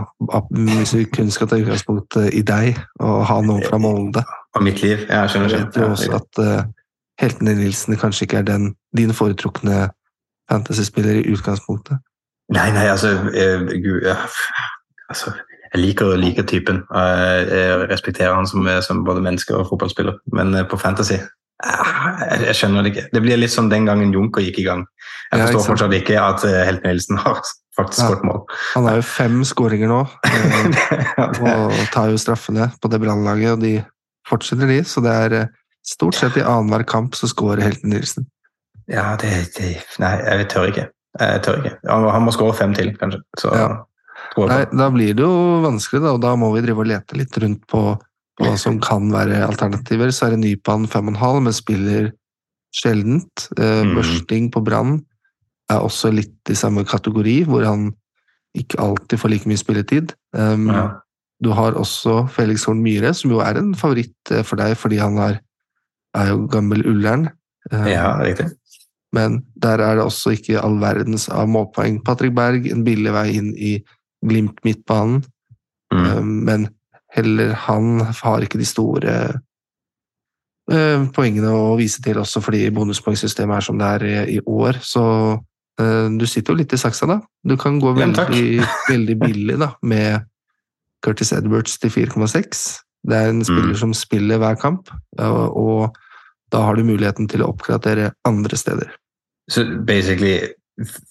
hvis 0.49 0.95
vi 0.97 1.03
kun 1.13 1.29
skal 1.29 1.49
ta 1.49 1.59
utgangspunkt 1.61 2.17
i 2.33 2.41
deg 2.41 2.79
og 2.97 3.19
ha 3.29 3.35
noen 3.45 3.61
fra 3.67 3.77
Molde. 3.81 4.23
Og 4.53 4.63
mitt 4.63 4.81
liv, 4.83 5.05
jeg 5.09 5.29
skjønner. 5.29 5.49
Jeg 5.49 5.65
vet 5.65 5.77
jo 5.77 5.89
også 5.89 6.17
at 6.19 6.41
uh, 6.41 6.63
heltene 7.21 7.55
Nilsen 7.57 7.97
kanskje 7.97 8.27
ikke 8.27 8.41
er 8.43 8.49
den 8.49 8.73
din 8.97 9.13
foretrukne 9.13 9.89
fantasyspiller 10.51 11.21
i 11.21 11.31
utgangspunktet. 11.33 11.97
Nei, 12.53 12.69
nei, 12.75 12.85
altså, 12.91 13.07
jeg, 13.33 13.81
gud, 13.83 14.03
altså 15.09 15.31
Jeg 15.73 15.81
liker, 15.81 16.15
liker 16.17 16.43
typen. 16.43 16.83
Jeg 16.93 17.87
respekterer 17.89 18.35
han 18.35 18.47
som, 18.47 18.67
som 18.85 19.05
både 19.05 19.21
menneske 19.25 19.55
og 19.57 19.71
fotballspiller, 19.71 20.19
men 20.35 20.53
eh, 20.53 20.67
på 20.69 20.77
fantasy 20.77 21.17
jeg 21.63 22.55
skjønner 22.57 22.83
det 22.83 22.91
ikke. 22.91 23.03
Det 23.13 23.21
blir 23.23 23.39
litt 23.39 23.53
som 23.53 23.69
den 23.71 23.85
gangen 23.87 24.11
Junker 24.13 24.43
gikk 24.43 24.59
i 24.59 24.65
gang. 24.67 24.83
Jeg 25.31 25.45
forstår 25.45 25.61
ja, 25.61 25.65
fortsatt 25.69 25.95
ikke 25.97 26.17
at 26.19 26.43
Helten 26.43 26.65
Helt 26.67 26.87
Nilsen 26.87 27.21
har 27.23 27.39
faktisk 27.77 28.01
ja. 28.03 28.09
skåret 28.09 28.25
mål. 28.27 28.41
Han 28.73 28.89
har 28.89 28.99
jo 28.99 29.05
fem 29.07 29.39
skåringer 29.47 29.89
nå, 29.91 30.01
eh, 30.27 31.37
og 31.63 31.77
tar 31.93 32.11
jo 32.11 32.19
straffene 32.21 32.69
på 32.81 32.91
det 32.91 32.99
brannlaget, 33.01 33.55
og 33.55 33.63
de 33.63 33.73
fortsetter 34.33 34.69
de. 34.69 34.81
Så 34.87 35.03
det 35.05 35.13
er 35.27 35.37
eh, 35.39 35.55
stort 35.85 36.17
sett 36.19 36.39
i 36.39 36.45
annenhver 36.45 36.85
kamp 36.89 37.17
så 37.17 37.29
skårer 37.31 37.63
Helten 37.65 37.93
Nilsen. 37.93 38.27
Ja, 38.91 39.13
det, 39.19 39.31
det, 39.55 39.77
Nei, 40.03 40.13
jeg 40.19 40.49
tør 40.51 40.67
ikke. 40.71 40.89
Jeg 41.21 41.43
tør 41.45 41.61
ikke. 41.61 41.75
Han 41.87 42.25
må 42.25 42.33
skåre 42.35 42.55
fem 42.57 42.73
til, 42.75 42.91
kanskje. 42.99 43.21
Så, 43.39 43.53
ja. 43.55 43.69
Nei, 44.49 44.63
da 44.73 44.89
blir 44.89 45.13
det 45.13 45.23
jo 45.23 45.61
vanskelig, 45.63 46.01
da, 46.03 46.15
og 46.15 46.23
da 46.23 46.33
må 46.39 46.49
vi 46.55 46.63
drive 46.65 46.81
og 46.81 46.89
lete 46.89 47.17
litt 47.19 47.37
rundt 47.43 47.63
på 47.69 47.83
hva 48.41 48.53
som 48.57 48.79
kan 48.81 49.11
være 49.13 49.43
alternativer, 49.45 50.09
så 50.09 50.27
er 50.27 50.33
det 50.33 50.41
Nypan 50.41 50.87
5,5, 50.89 51.41
men 51.45 51.53
spiller 51.53 52.07
sjeldent. 52.73 53.47
Mm. 53.59 53.93
Børsting 53.99 54.47
på 54.53 54.63
Brann 54.65 54.97
er 55.71 55.85
også 55.85 56.09
litt 56.13 56.49
i 56.49 56.57
samme 56.57 56.81
kategori, 56.87 57.43
hvor 57.49 57.65
han 57.67 57.91
ikke 58.57 58.81
alltid 58.81 59.21
får 59.21 59.33
like 59.33 59.49
mye 59.49 59.61
spilletid. 59.61 60.15
Um, 60.33 60.67
ja. 60.73 60.87
Du 61.43 61.51
har 61.55 61.75
også 61.79 62.23
Felix 62.31 62.65
Horn 62.67 62.81
Myhre, 62.83 63.13
som 63.17 63.31
jo 63.33 63.41
er 63.43 63.59
en 63.59 63.73
favoritt 63.77 64.31
eh, 64.31 64.43
for 64.47 64.59
deg 64.61 64.75
fordi 64.79 65.01
han 65.01 65.19
er, 65.21 65.39
er 66.17 66.31
jo 66.31 66.43
gammel 66.51 66.85
Ullern. 66.87 67.27
Um, 67.71 67.87
ja, 67.89 68.13
riktig. 68.21 68.51
Men 69.13 69.41
der 69.61 69.81
er 69.83 69.97
det 69.97 70.07
også 70.07 70.33
ikke 70.37 70.61
all 70.61 70.79
verdens 70.81 71.27
av 71.29 71.49
målpoeng. 71.51 71.99
Patrick 72.05 72.35
Berg, 72.37 72.67
en 72.71 72.85
billig 72.85 73.13
vei 73.13 73.27
inn 73.37 73.53
i 73.57 73.77
Glimt 74.23 74.61
midtbanen. 74.63 75.19
Mm. 75.93 76.05
Um, 76.05 76.35
men 76.47 76.67
heller 77.13 77.51
han 77.67 77.99
har 78.23 78.45
ikke 78.45 78.61
de 78.61 78.69
store 78.69 79.17
poengene 80.63 81.49
å 81.51 81.73
vise 81.75 81.99
til, 81.99 82.15
også 82.21 82.39
fordi 82.39 82.69
bonuspoengsystemet 82.71 83.57
er 83.57 83.65
som 83.65 83.75
det 83.81 83.89
er 83.97 84.05
i, 84.07 84.13
i 84.37 84.39
år. 84.47 84.77
Så 84.79 85.03
du 85.75 86.23
sitter 86.23 86.53
jo 86.53 86.61
litt 86.61 86.71
i 86.71 86.79
saksa, 86.79 87.09
da. 87.09 87.17
Du 87.43 87.57
kan 87.59 87.81
gå 87.83 87.91
veldig, 87.97 88.63
veldig 88.87 89.17
billig 89.19 89.57
da, 89.59 89.73
med 89.83 90.23
Curtis 91.03 91.33
Edwards 91.35 91.77
til 91.81 91.91
4,6. 91.93 92.63
Det 93.03 93.17
er 93.19 93.29
en 93.29 93.43
spiller 93.43 93.73
mm. 93.73 93.81
som 93.81 93.93
spiller 93.97 94.39
hver 94.39 94.55
kamp, 94.59 94.89
uh, 95.19 95.47
og 95.51 95.97
da 96.53 96.61
har 96.63 96.77
du 96.77 96.85
muligheten 96.87 97.27
til 97.27 97.43
å 97.43 97.49
oppgradere 97.51 98.13
andre 98.27 98.57
steder. 98.57 98.93
Så 99.51 99.65
basically, 99.87 100.39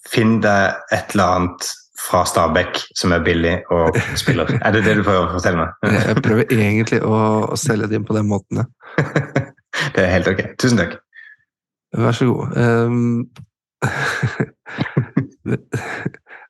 finn 0.09 0.39
deg 0.41 0.93
et 0.95 1.13
eller 1.13 1.37
annet 1.37 1.69
fra 2.03 2.23
Stabæk 2.27 2.79
som 2.97 3.13
er 3.15 3.23
billig 3.23 3.53
og 3.71 3.95
spiller. 4.19 4.49
Er 4.65 4.71
det 4.75 4.83
det 4.87 4.97
du 4.97 5.03
prøver 5.05 5.27
å 5.27 5.33
fortelle 5.37 5.61
meg? 5.61 5.69
Jeg 5.93 6.23
prøver 6.25 6.43
egentlig 6.57 6.99
å, 7.05 7.15
å 7.53 7.55
selge 7.59 7.87
det 7.91 7.99
inn 7.99 8.07
på 8.07 8.17
den 8.17 8.27
måten, 8.31 8.63
ja. 8.63 8.65
det 9.95 10.01
er 10.03 10.11
helt 10.17 10.29
ok. 10.33 10.41
Tusen 10.59 10.81
takk. 10.81 10.97
Vær 11.93 12.17
så 12.17 12.25
god. 12.25 12.57
Um, 12.57 13.29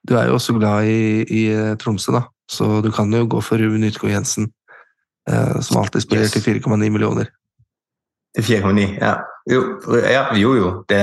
du 0.08 0.16
er 0.16 0.30
jo 0.30 0.38
også 0.38 0.56
glad 0.56 0.88
i, 0.88 1.24
i, 1.28 1.44
eh, 1.52 1.74
Tromsø, 1.82 2.14
da, 2.16 2.24
så 2.52 2.82
du 2.82 2.92
kan 2.92 3.14
jo 3.14 3.26
gå 3.30 3.42
for 3.42 3.62
Ruben 3.62 3.84
Ytgaard 3.88 4.14
Jensen, 4.14 4.50
uh, 5.32 5.60
som 5.62 5.82
alltid 5.82 6.06
spiller 6.06 6.28
yes. 6.28 6.36
til 6.36 6.60
4,9 6.60 6.90
millioner. 6.90 7.32
Til 8.36 8.44
4,9, 8.44 8.88
ja. 8.98 9.14
Jo, 9.52 9.60
ja, 10.08 10.36
jo. 10.36 10.56
jo. 10.56 10.70
Det, 10.90 10.98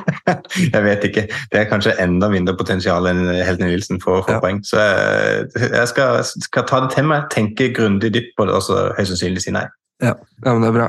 jeg 0.74 0.82
vet 0.84 1.04
ikke. 1.04 1.26
Det 1.52 1.60
er 1.60 1.68
kanskje 1.68 1.92
enda 2.00 2.30
mindre 2.32 2.56
potensial 2.56 3.06
enn 3.10 3.26
Helten 3.44 3.68
Nilsen 3.68 4.00
får 4.00 4.22
for 4.24 4.32
ja. 4.32 4.40
poeng. 4.40 4.62
Så 4.64 4.80
jeg 4.80 5.88
skal, 5.90 6.24
skal, 6.24 6.66
ta 6.68 6.80
det 6.86 6.94
til 6.96 7.08
meg, 7.10 7.28
tenke 7.34 7.68
grundig 7.76 8.14
dypt 8.16 8.32
på 8.38 8.48
det 8.48 8.56
og 8.56 8.64
så 8.64 8.86
høyst 8.96 9.12
sannsynlig 9.12 9.44
si 9.44 9.54
nei. 9.54 9.66
Ja. 10.02 10.14
ja, 10.16 10.52
men 10.54 10.64
det 10.64 10.70
er 10.72 10.78
bra. 10.78 10.88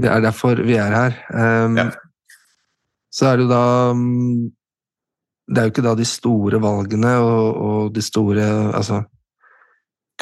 Det 0.00 0.10
er 0.10 0.24
derfor 0.24 0.60
vi 0.66 0.76
er 0.80 0.96
her. 0.96 1.20
Um, 1.30 1.78
ja. 1.78 1.86
Så 3.14 3.30
er 3.30 3.38
det 3.38 3.46
jo 3.46 3.52
da 3.54 3.64
um, 3.94 4.50
Det 5.50 5.58
er 5.58 5.66
jo 5.66 5.72
ikke 5.74 5.86
da 5.86 5.96
de 5.98 6.06
store 6.06 6.60
valgene 6.62 7.16
og, 7.18 7.46
og 7.68 7.94
de 7.94 8.02
store 8.04 8.46
altså, 8.70 9.02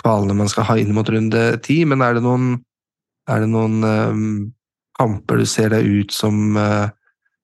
kvalene 0.00 0.36
man 0.38 0.48
skal 0.48 0.68
ha 0.70 0.78
inn 0.80 0.94
mot 0.96 1.08
runde 1.12 1.42
ti, 1.64 1.82
men 1.84 2.04
er 2.04 2.16
det 2.16 2.24
noen, 2.24 2.54
er 3.28 3.44
det 3.44 3.50
noen 3.52 3.82
um, 3.84 4.22
kamper 4.98 5.42
du 5.42 5.48
ser 5.48 5.74
deg 5.74 5.84
ut 5.86 6.14
som 6.14 6.56
uh, 6.56 6.88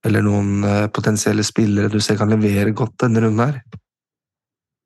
Eller 0.05 0.21
noen 0.21 0.65
uh, 0.65 0.87
potensielle 0.93 1.45
spillere 1.47 1.89
du 1.89 2.01
ser 2.01 2.19
kan 2.21 2.29
levere 2.29 2.75
godt 2.77 3.07
denne 3.07 3.23
runden 3.25 3.41
her? 3.41 3.61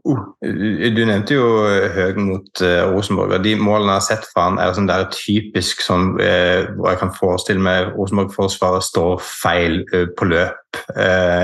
Uh, 0.06 0.20
du 0.94 1.00
nevnte 1.02 1.34
jo 1.34 1.46
eh, 1.66 1.88
Høg 1.90 2.20
mot 2.22 2.60
uh, 2.62 2.86
Rosenborg. 2.92 3.34
og 3.34 3.42
De 3.42 3.56
målene 3.58 3.96
jeg 3.96 3.98
har 3.98 4.06
sett 4.06 4.28
fra 4.30 4.44
han 4.46 4.60
er 4.62 4.70
sånn 4.76 4.86
der 4.88 5.08
typisk 5.10 5.82
sånn 5.82 6.12
hvor 6.18 6.92
jeg 6.92 7.00
kan 7.00 7.10
forestille 7.16 7.62
meg 7.62 7.90
Rosenborg-forsvaret 7.96 8.86
står 8.86 9.18
feil 9.24 9.82
på 10.16 10.28
løp 10.30 10.78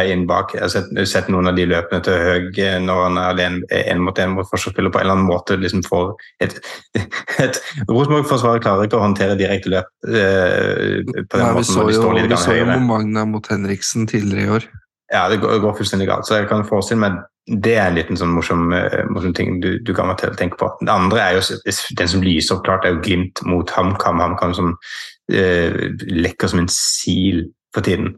inn 0.06 0.26
bak. 0.28 0.52
Jeg 0.54 0.62
har 0.62 0.70
sett, 0.72 0.90
sett, 1.10 1.30
noen 1.32 1.48
av 1.50 1.56
de 1.58 1.66
løpene 1.66 2.04
til 2.04 2.20
Høg 2.28 2.60
når 2.84 3.02
han 3.06 3.18
er 3.20 3.32
alene 3.32 3.80
én 3.90 4.02
mot 4.04 4.18
én 4.20 4.34
mot 4.36 4.48
forsvarsspiller 4.48 4.92
på 4.92 5.00
en 5.00 5.06
eller 5.06 5.16
annen 5.16 5.28
måte 5.28 5.58
liksom 5.58 5.82
får 5.86 6.12
et, 6.44 6.56
et 7.44 7.60
Rosenborg-forsvaret 7.88 8.64
klarer 8.64 8.88
ikke 8.88 9.00
å 9.00 9.04
håndtere 9.06 9.38
direkte 9.40 9.72
løp 9.74 9.90
på 10.04 10.14
den 10.14 11.10
Nei, 11.10 11.52
måten. 11.58 11.60
Vi 11.60 11.68
så 11.68 11.88
jo, 11.90 12.14
vi 12.14 12.40
så 12.40 12.58
jo 12.60 12.80
Magna 12.84 13.26
mot 13.28 13.50
Henriksen 13.50 14.08
tidligere 14.10 14.46
i 14.46 14.56
år. 14.60 14.72
Ja, 15.12 15.28
det 15.30 15.42
går, 15.42 15.58
går 15.62 15.78
fullstendig 15.78 16.08
galt. 16.08 16.26
Så 16.28 16.40
jeg 16.40 16.50
kan 16.50 16.64
forestille 16.68 17.02
meg 17.02 17.22
det 17.46 17.74
er 17.76 17.90
en 17.90 17.98
liten 17.98 18.16
sånn 18.16 18.32
morsom, 18.32 18.70
eh, 18.72 19.02
morsom 19.12 19.34
ting 19.36 19.58
du, 19.60 19.74
du 19.84 19.92
kan 19.96 20.12
tenke 20.16 20.56
på. 20.60 20.70
Den 20.80 20.92
andre 20.92 21.20
er 21.20 21.36
jo 21.36 21.58
den 21.98 22.08
som 22.08 22.24
lyser 22.24 22.56
opp 22.56 22.64
klart, 22.64 22.86
er 22.86 22.96
jo 22.96 23.02
Glimt 23.04 23.42
mot 23.44 23.68
HamKam. 23.70 24.22
HamKam 24.22 24.54
som 24.56 24.72
eh, 25.32 25.76
lekker 26.08 26.48
som 26.48 26.64
en 26.64 26.72
sil 26.72 27.44
for 27.74 27.84
tiden. 27.84 28.14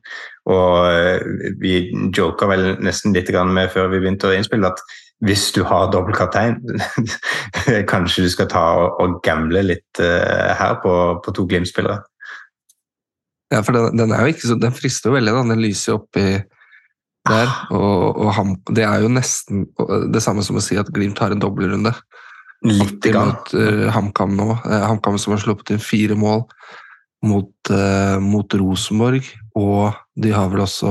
Og 0.46 0.86
uh, 0.86 1.18
vi 1.58 1.88
joker 2.14 2.50
vel 2.52 2.66
nesten 2.84 3.16
litt 3.16 3.32
med 3.48 3.72
før 3.72 3.88
vi 3.90 4.02
begynte 4.02 4.28
å 4.28 4.36
innspille 4.36 4.68
at 4.68 4.82
hvis 5.24 5.48
du 5.56 5.62
har 5.64 5.88
dobbeltkaptein, 5.90 6.58
kanskje 7.92 8.26
du 8.26 8.28
skal 8.30 8.50
ta 8.52 8.64
og, 8.82 8.98
og 9.00 9.14
gamble 9.24 9.62
litt 9.64 10.00
eh, 10.02 10.52
her 10.58 10.76
på, 10.82 10.92
på 11.24 11.32
to 11.32 11.46
Glimt-spillere. 11.48 12.02
Ja, 13.54 13.62
for 13.62 13.72
den, 13.72 13.96
den, 13.96 14.12
er 14.12 14.26
jo 14.26 14.34
ikke 14.34 14.50
så, 14.50 14.58
den 14.60 14.76
frister 14.76 15.08
jo 15.08 15.16
veldig. 15.16 15.32
da, 15.32 15.44
Den 15.54 15.62
lyser 15.64 15.94
jo 15.94 15.98
opp 16.02 16.20
i 16.20 16.26
der. 17.28 17.50
Og, 17.74 18.16
og 18.24 18.30
ham, 18.36 18.54
det 18.72 18.86
er 18.86 19.04
jo 19.04 19.10
nesten 19.12 19.66
det 20.12 20.22
samme 20.24 20.44
som 20.46 20.58
å 20.58 20.64
si 20.64 20.78
at 20.80 20.90
Glimt 20.94 21.20
har 21.22 21.34
en 21.34 21.42
dobbeltrunde. 21.42 21.92
Litt 22.66 23.04
mot 23.12 23.52
uh, 23.54 23.86
HamKam 23.92 24.36
nå. 24.36 24.48
Uh, 24.64 24.82
HamKam 24.88 25.18
som 25.20 25.34
har 25.34 25.42
sluppet 25.42 25.74
inn 25.74 25.82
fire 25.82 26.16
mål 26.18 26.46
mot, 27.26 27.52
uh, 27.70 28.16
mot 28.22 28.56
Rosenborg, 28.56 29.28
og 29.58 29.96
de 30.16 30.32
har 30.32 30.48
vel 30.52 30.64
også 30.64 30.90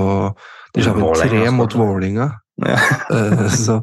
De 0.76 0.84
har 0.86 0.98
vel 0.98 1.22
tre 1.22 1.46
mot 1.56 1.78
Vålinga 1.80 2.30
Ja. 2.64 2.78
uh, 3.12 3.48
så 3.66 3.82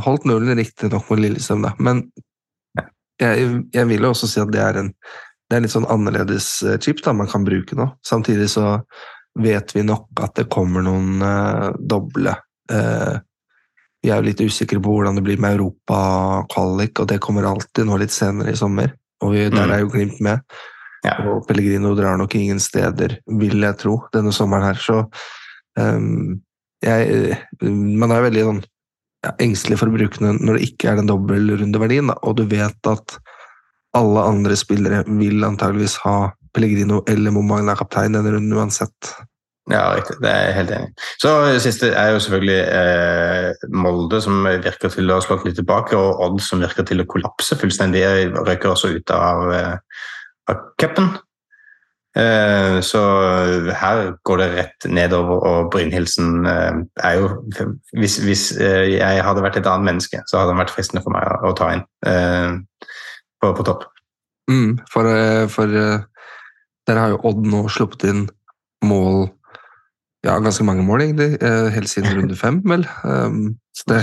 holdt 0.00 0.24
nullen 0.28 0.56
riktignok 0.56 1.10
mot 1.10 1.20
Lillestrøm, 1.20 1.66
da. 1.66 1.74
Men 1.78 2.06
jeg, 3.20 3.50
jeg, 3.74 3.88
vil 3.90 4.06
jo 4.06 4.14
også 4.14 4.30
si 4.30 4.40
at 4.40 4.52
det 4.54 4.62
er 4.64 4.80
en 4.80 4.94
det 5.50 5.58
er 5.58 5.64
litt 5.64 5.72
sånn 5.72 5.88
annerledes 5.90 6.46
chip 6.78 7.00
da 7.02 7.10
man 7.10 7.26
kan 7.26 7.42
bruke 7.42 7.74
nå. 7.74 7.88
Samtidig 8.06 8.46
så 8.52 8.76
vet 9.42 9.74
vi 9.76 9.84
nok 9.86 10.22
at 10.24 10.36
det 10.38 10.48
kommer 10.52 10.84
noen 10.84 11.22
eh, 11.24 11.66
doble. 11.78 12.34
Eh, 12.72 13.16
vi 14.00 14.08
er 14.08 14.20
jo 14.20 14.28
litt 14.30 14.40
usikre 14.40 14.80
på 14.80 14.94
hvordan 14.94 15.18
det 15.18 15.24
blir 15.26 15.40
med 15.40 15.58
Europa-kvalik, 15.58 17.02
og 17.02 17.08
det 17.10 17.20
kommer 17.20 17.48
alltid 17.48 17.88
nå 17.88 17.98
litt 18.00 18.14
senere 18.14 18.54
i 18.54 18.58
sommer. 18.58 18.94
Og 19.20 19.34
vi, 19.34 19.48
der 19.52 19.66
mm. 19.68 19.74
er 19.74 19.82
jo 19.82 19.90
Glimt 19.92 20.20
med. 20.24 20.44
Ja. 21.04 21.16
Og 21.28 21.44
Pellegrino 21.48 21.92
drar 21.96 22.16
nok 22.20 22.34
ingen 22.36 22.60
steder, 22.60 23.18
vil 23.40 23.64
jeg 23.64 23.78
tro, 23.80 23.98
denne 24.14 24.32
sommeren 24.36 24.70
her. 24.70 24.80
Så 24.80 25.02
um, 25.76 26.40
jeg, 26.84 27.36
Man 27.60 28.12
er 28.12 28.24
veldig 28.24 28.46
sånn, 28.46 28.62
ja, 29.26 29.34
engstelig 29.44 29.80
for 29.80 29.92
å 29.92 29.96
bruke 29.96 30.20
den 30.22 30.40
når 30.44 30.56
det 30.56 30.70
ikke 30.70 30.92
er 30.92 31.00
den 31.00 31.10
dobbeltrundeverdien, 31.10 32.12
og 32.16 32.38
du 32.40 32.46
vet 32.48 32.88
at 32.88 33.18
alle 33.96 34.22
andre 34.24 34.56
spillere 34.56 35.02
vil 35.08 35.44
antageligvis 35.44 35.98
ha 36.06 36.30
Pellegrino 36.54 37.02
eller 37.10 37.34
Momagna 37.34 37.76
kaptein 37.78 38.16
denne 38.16 38.32
runden 38.32 38.56
uansett. 38.58 39.12
Ja, 39.70 39.84
riktig. 39.94 40.16
Det 40.18 40.30
er 40.30 40.48
jeg 40.48 40.54
helt 40.56 40.70
enig 40.74 40.88
Så 41.22 41.30
Så 41.54 41.58
siste 41.62 41.92
er 41.94 42.10
jo 42.10 42.20
selvfølgelig 42.24 42.60
eh, 42.74 43.66
Molde, 43.70 44.20
som 44.24 44.44
virker 44.44 44.90
til 44.90 45.10
å 45.10 45.18
ha 45.20 45.24
slått 45.24 45.46
litt 45.46 45.58
tilbake, 45.60 45.96
og 45.96 46.22
Odd, 46.26 46.40
som 46.42 46.62
virker 46.62 46.86
til 46.88 47.02
å 47.02 47.08
kollapse 47.08 47.58
fullstendig. 47.60 48.02
De 48.02 48.44
røyker 48.46 48.72
også 48.72 48.94
ut 48.96 49.14
av, 49.14 49.50
eh, 49.54 50.06
av 50.50 50.64
cupen. 50.80 51.12
Eh, 52.18 52.80
så 52.82 53.00
her 53.78 54.00
går 54.26 54.40
det 54.40 54.48
rett 54.56 54.86
nedover, 54.90 55.44
og 55.46 55.68
Brynhildsen 55.70 56.46
eh, 56.46 56.80
er 57.06 57.20
jo 57.20 57.28
hvis, 57.94 58.18
hvis, 58.26 58.48
eh, 58.58 58.96
jeg 58.96 59.22
hadde 59.22 59.44
vært 59.44 59.60
et 59.60 59.68
annet 59.70 59.86
menneske, 59.92 60.22
så 60.26 60.40
hadde 60.40 60.56
han 60.56 60.62
vært 60.64 60.74
fristende 60.74 61.04
for 61.04 61.14
meg 61.14 61.46
å, 61.46 61.54
ta 61.54 61.70
inn 61.76 61.84
på, 63.40 63.52
på 63.54 63.66
topp. 63.68 63.86
Mm, 64.50 64.80
for, 64.90 65.06
for 65.54 65.70
dere 65.70 67.04
har 67.04 67.14
jo 67.14 67.22
Odd 67.30 67.44
nå 67.46 67.62
sluppet 67.70 68.08
inn 68.10 68.24
mål 68.82 69.28
Ja, 70.26 70.34
ganske 70.42 70.66
mange 70.68 70.84
mål, 70.84 71.06
egentlig. 71.06 71.38
Helt 71.74 71.90
siden 71.90 72.12
runde 72.18 72.36
fem, 72.36 72.60
vel. 72.68 72.84
Um, 73.04 73.56
så 73.76 73.88
det, 73.88 74.00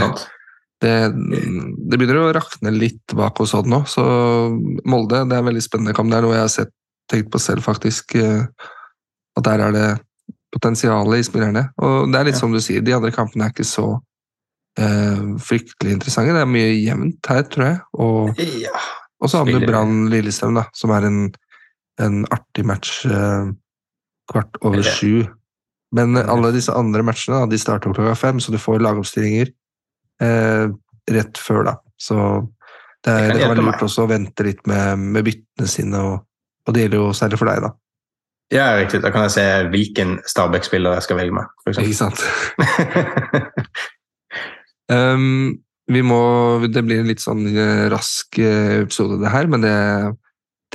det, 0.81 0.93
det, 1.13 1.97
begynner 1.97 2.23
å 2.23 2.33
rakne 2.35 2.73
litt 2.73 3.13
bak 3.17 3.37
hos 3.41 3.53
Odd 3.57 3.69
nå, 3.69 3.83
så 3.89 4.03
Molde 4.89 5.23
det 5.29 5.37
er 5.37 5.45
veldig 5.45 5.63
spennende 5.65 5.95
kamp. 5.97 6.11
Det 6.11 6.19
er 6.19 6.25
noe 6.25 6.37
jeg 6.37 6.45
har 6.45 6.53
sett 6.53 6.73
tenkt 7.11 7.31
på 7.33 7.41
selv, 7.41 7.63
faktisk. 7.65 8.15
Eh, 8.15 8.43
at 9.37 9.45
der 9.45 9.63
er 9.67 9.73
det 9.75 9.87
potensialet 10.53 11.21
i 11.21 11.27
spillerne. 11.27 11.67
Og 11.83 12.11
det 12.11 12.19
er 12.19 12.29
litt 12.29 12.37
ja. 12.37 12.41
som 12.41 12.53
du 12.53 12.61
sier, 12.63 12.83
de 12.85 12.95
andre 12.95 13.13
kampene 13.15 13.47
er 13.47 13.53
ikke 13.53 13.67
så 13.67 13.87
eh, 14.79 15.25
fryktelig 15.43 15.97
interessante. 15.97 16.35
Det 16.35 16.43
er 16.43 16.51
mye 16.51 16.73
jevnt 16.75 17.31
her, 17.31 17.43
tror 17.51 17.67
jeg. 17.67 17.79
Og, 18.05 18.43
ja. 18.63 18.83
og 19.21 19.31
så 19.31 19.41
har 19.41 19.49
vi 19.49 19.65
Brann 19.65 20.07
Lillestrøm, 20.13 20.57
da, 20.59 20.67
som 20.77 20.93
er 20.95 21.09
en, 21.09 21.23
en 22.03 22.21
artig 22.33 22.65
match 22.67 22.99
eh, 23.09 23.51
kvart 24.31 24.61
over 24.65 24.83
sju. 24.85 25.27
Men 25.95 26.19
alle 26.19 26.51
disse 26.51 26.73
andre 26.75 27.05
matchene 27.05 27.45
de 27.47 27.59
starter 27.61 27.93
klokka 27.95 28.15
fem, 28.19 28.41
så 28.43 28.51
du 28.51 28.59
får 28.59 28.81
lagoppstillinger 28.83 29.51
eh, 30.23 30.65
rett 31.15 31.39
før, 31.39 31.61
da. 31.69 31.75
Så 31.95 32.17
det, 33.05 33.13
er, 33.13 33.29
det 33.31 33.43
kan 33.45 33.53
være 33.53 33.67
lurt 33.69 33.85
også 33.85 34.03
å 34.03 34.09
vente 34.11 34.43
litt 34.43 34.65
med, 34.67 35.05
med 35.15 35.27
byttene 35.29 35.69
sine 35.71 36.01
og 36.03 36.17
og 36.67 36.75
det 36.75 36.83
gjelder 36.83 36.99
jo 36.99 37.11
særlig 37.15 37.39
for 37.39 37.49
deg, 37.49 37.63
da. 37.63 37.71
Ja, 38.51 38.65
riktig. 38.79 39.01
Da 39.03 39.11
kan 39.11 39.25
jeg 39.25 39.35
se 39.35 39.45
hvilken 39.71 40.17
Stabæk-spiller 40.27 40.95
jeg 40.97 41.05
skal 41.07 41.19
velge 41.19 41.35
meg. 41.35 41.49
Ikke 41.71 41.95
sant. 41.95 42.21
um, 44.91 45.57
vi 45.95 46.03
må 46.03 46.21
Det 46.71 46.83
blir 46.83 47.01
en 47.01 47.11
litt 47.11 47.23
sånn 47.23 47.43
uh, 47.47 47.87
rask 47.91 48.39
uh, 48.39 48.83
episode, 48.83 49.19
det 49.23 49.31
her, 49.31 49.51
men 49.51 49.63
det, 49.63 49.75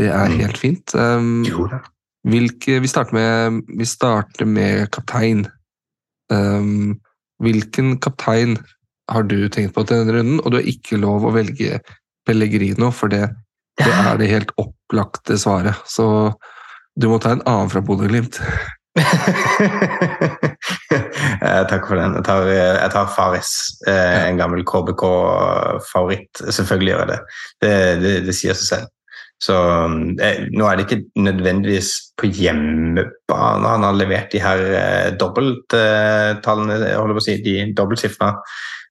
det 0.00 0.08
er 0.12 0.32
mm. 0.32 0.38
helt 0.40 0.60
fint. 0.60 0.96
Um, 0.96 1.42
jo 1.48 1.68
da. 1.70 1.82
Hvilke, 2.28 2.78
vi, 2.82 2.90
starter 2.90 3.16
med, 3.16 3.62
vi 3.78 3.86
starter 3.88 4.46
med 4.46 4.86
kaptein. 4.94 5.46
Um, 6.32 7.00
hvilken 7.42 7.96
kaptein 8.00 8.56
har 9.10 9.26
du 9.26 9.48
tenkt 9.50 9.74
på 9.74 9.82
til 9.84 10.02
denne 10.04 10.18
runden? 10.18 10.42
Og 10.42 10.52
du 10.52 10.60
har 10.60 10.68
ikke 10.70 11.00
lov 11.02 11.26
å 11.26 11.34
velge 11.34 11.80
Pellegrino, 12.26 12.92
for 12.94 13.10
det 13.10 13.26
det 13.80 13.88
er 13.88 14.18
det 14.20 14.28
helt 14.30 14.52
opplagte 14.60 15.38
svaret. 15.40 15.74
Så 15.88 16.04
du 16.98 17.08
må 17.08 17.18
ta 17.22 17.32
en 17.34 17.44
annen 17.48 17.70
fra 17.72 17.80
Bodø-Glimt. 17.84 18.38
Takk 21.72 21.86
for 21.88 21.96
den. 21.96 22.18
Jeg 22.18 22.24
tar, 22.26 22.48
jeg 22.52 22.90
tar 22.92 23.12
Faris, 23.14 23.52
eh, 23.88 24.28
en 24.28 24.40
gammel 24.40 24.64
KBK-favoritt. 24.68 26.42
Selvfølgelig 26.44 26.92
gjør 26.92 27.04
jeg 27.04 27.12
det. 27.12 27.20
Det, 27.64 27.72
det. 28.02 28.12
det, 28.28 28.34
sier 28.36 28.58
seg 28.58 28.68
selv. 28.68 28.92
Så 29.42 29.54
eh, 30.22 30.44
Nå 30.54 30.66
er 30.68 30.78
det 30.78 30.84
ikke 30.86 31.00
nødvendigvis 31.18 31.88
på 32.20 32.30
hjemmebane 32.30 33.72
han 33.72 33.86
har 33.86 33.96
levert 33.98 34.30
de 34.34 34.42
her 34.42 34.62
eh, 34.68 35.08
dobbelttallene, 35.18 36.76
eh, 36.78 36.98
holder 36.98 37.18
på 37.18 37.24
å 37.24 37.26
si, 37.26 37.40
de 37.42 37.56
dobbeltsifra 37.76 38.36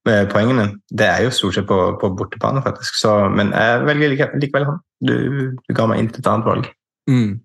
poengene. 0.01 0.65
Det 0.89 1.05
er 1.05 1.27
jo 1.27 1.33
stort 1.35 1.55
sett 1.59 1.67
på, 1.69 1.77
på 2.01 2.09
bortebane, 2.17 2.63
faktisk. 2.65 2.97
Så, 2.97 3.13
men 3.29 3.53
jeg 3.53 3.85
velger 3.85 4.13
like, 4.15 4.29
likevel 4.41 4.67
han. 4.71 4.79
Du, 5.05 5.15
du 5.55 5.75
ga 5.77 5.85
meg 5.89 6.01
inn 6.01 6.09
til 6.09 6.23
et 6.23 6.29
annet 6.31 6.49
valg. 6.49 6.69
Mm. 7.09 7.35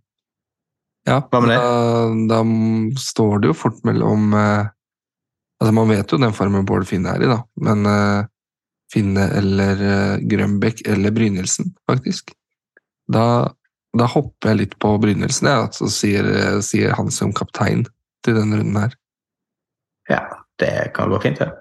Ja, 1.07 1.21
Hva 1.23 1.43
med 1.43 1.53
det? 1.53 1.59
Da, 1.61 2.39
da, 2.41 2.41
står 2.99 3.43
det 3.43 3.53
jo 3.53 3.57
fort 3.57 3.85
mellom 3.87 4.33
eh, 4.35 4.73
Altså, 5.57 5.73
man 5.73 5.89
vet 5.89 6.11
jo 6.13 6.19
den 6.21 6.35
formen 6.37 6.67
Bård 6.69 6.85
Finne 6.85 7.15
er 7.17 7.23
i, 7.25 7.29
da, 7.31 7.39
men 7.65 7.87
eh, 7.89 8.27
Finne 8.93 9.31
eller 9.39 9.81
eh, 9.81 10.25
Grønbekk 10.29 10.83
eller 10.93 11.15
Brynildsen, 11.15 11.71
faktisk. 11.89 12.35
Da, 13.13 13.27
da, 13.97 14.09
hopper 14.11 14.53
jeg 14.53 14.63
litt 14.63 14.79
på 14.83 14.97
begynnelsen, 15.03 15.51
ja, 15.51 15.69
så 15.75 15.91
sier, 15.93 16.27
sier 16.67 16.97
han 16.99 17.13
som 17.15 17.35
kaptein 17.37 17.87
til 18.27 18.39
denne 18.39 18.59
runden 18.59 18.83
her. 18.83 18.97
Ja, 20.11 20.25
det 20.63 20.93
kan 20.97 21.11
gå 21.11 21.21
fint, 21.23 21.39
det. 21.43 21.53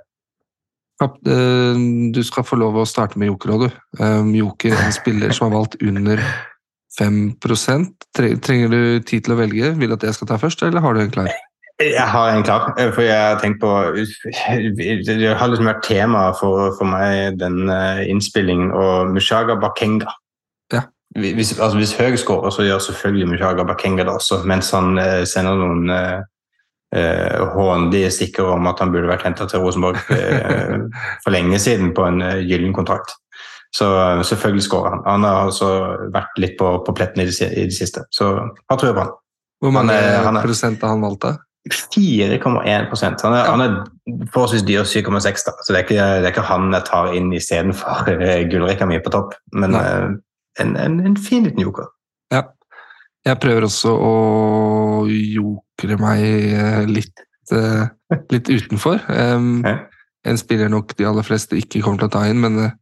Ja. 1.01 1.10
Eh, 1.27 1.79
du 2.15 2.21
skal 2.23 2.45
få 2.47 2.60
lov 2.60 2.77
å 2.79 2.88
starte 2.88 3.19
med 3.19 3.29
Joker 3.31 3.55
òg, 3.55 3.65
du. 3.65 3.79
Eh, 3.99 4.36
Joker 4.39 4.75
er 4.75 4.86
en 4.88 4.95
spiller 4.95 5.36
som 5.36 5.49
har 5.49 5.58
valgt 5.60 5.81
under 5.84 6.21
5% 6.95 8.05
Trenger 8.15 8.69
du 8.71 9.01
tid 9.03 9.25
til 9.25 9.34
å 9.36 9.39
velge? 9.41 9.73
Vil 9.75 9.91
du 9.91 9.97
at 9.97 10.05
jeg 10.08 10.15
skal 10.15 10.29
ta 10.29 10.38
først, 10.39 10.63
eller 10.63 10.79
har 10.79 10.95
du 10.95 11.01
en 11.03 11.12
klar? 11.12 11.27
Jeg 11.84 12.08
har 12.08 12.29
en 12.31 12.45
klar, 12.47 12.69
eh, 12.79 12.91
for 12.95 13.03
jeg 13.03 13.19
har 13.19 13.41
tenkt 13.41 13.60
på 13.60 13.71
Det 13.99 15.34
har 15.36 15.51
liksom 15.51 15.67
vært 15.67 15.84
tema 15.84 16.29
for, 16.39 16.71
for 16.77 16.88
meg, 16.88 17.36
den 17.41 17.67
innspillingen, 18.08 18.71
og 18.71 19.12
Mushaga 19.12 19.60
Bakenga. 19.60 20.08
Hvis, 21.15 21.54
altså 21.60 21.78
hvis 21.80 21.95
Høg 21.95 22.17
skårer, 22.19 22.51
så 22.51 22.65
gjør 22.65 22.80
selvfølgelig 22.84 23.28
Mushaga 23.30 23.63
Bakenga 23.63 24.04
det 24.04 24.12
også, 24.12 24.41
mens 24.43 24.71
han 24.75 24.97
sender 25.23 25.56
noen 25.56 25.91
eh, 26.95 27.45
hånlige 27.56 28.12
stikker 28.12 28.56
om 28.56 28.67
at 28.67 28.82
han 28.84 28.91
burde 28.93 29.10
vært 29.10 29.25
henta 29.28 29.47
til 29.49 29.63
Rosenborg 29.63 29.99
eh, 30.13 30.75
for 31.23 31.36
lenge 31.36 31.60
siden 31.62 31.93
på 31.95 32.08
en 32.08 32.21
eh, 32.23 32.43
gyllen 32.45 32.75
kontrakt. 32.75 33.15
Så 33.75 33.88
selvfølgelig 34.23 34.63
skårer 34.63 34.93
han. 34.93 35.01
Han 35.04 35.25
har 35.28 35.49
altså 35.49 35.69
vært 36.13 36.38
litt 36.39 36.54
på, 36.60 36.69
på 36.86 36.93
pletten 36.95 37.25
i 37.25 37.25
det, 37.28 37.36
i 37.43 37.65
det, 37.67 37.75
siste, 37.75 38.06
så 38.15 38.30
har 38.39 38.80
trua 38.80 38.93
på 38.93 39.04
han. 39.04 39.17
Hvor 39.63 39.73
mange 39.75 39.95
han 39.97 40.13
er, 40.13 40.21
han 40.23 40.39
er, 40.39 40.47
prosent 40.47 40.84
har 40.84 40.93
han 40.93 41.04
valgt, 41.04 41.25
da? 41.25 41.34
4,1 41.65 42.62
Han 42.62 43.34
er, 43.34 43.39
ja. 43.41 43.43
han 43.49 43.63
er 43.63 43.75
forholdsvis 44.32 44.63
dyr 44.67 44.86
7,6, 44.86 45.43
så 45.43 45.73
det 45.73 45.80
er, 45.80 45.84
ikke, 45.84 45.97
det 45.97 46.28
er, 46.30 46.30
ikke, 46.30 46.45
han 46.45 46.69
jeg 46.75 46.88
tar 46.88 47.10
inn 47.17 47.34
istedenfor 47.34 48.12
gullrekka 48.51 48.88
mi 48.88 49.01
på 49.01 49.12
topp. 49.12 49.34
Men 49.51 49.75
en, 50.61 50.75
en, 50.79 50.99
en, 51.05 51.17
fin 51.19 51.43
liten 51.45 51.63
joker. 51.65 51.89
Ja. 52.33 52.43
Jeg 53.25 53.39
prøver 53.41 53.65
også 53.67 53.91
å 53.91 54.13
jokre 55.09 55.97
meg 56.01 56.23
eh, 56.25 56.85
litt, 56.89 57.25
eh, 57.51 57.87
litt 58.33 58.51
utenfor. 58.51 59.01
En 60.25 60.41
spiller 60.41 60.69
nok 60.73 60.95
de 60.97 61.07
aller 61.09 61.25
fleste 61.25 61.57
ikke 61.57 61.81
kommer 61.85 62.03
til 62.03 62.09
å 62.09 62.15
ta 62.15 62.23
inn, 62.29 62.41
men, 62.43 62.59
eh, 62.67 62.75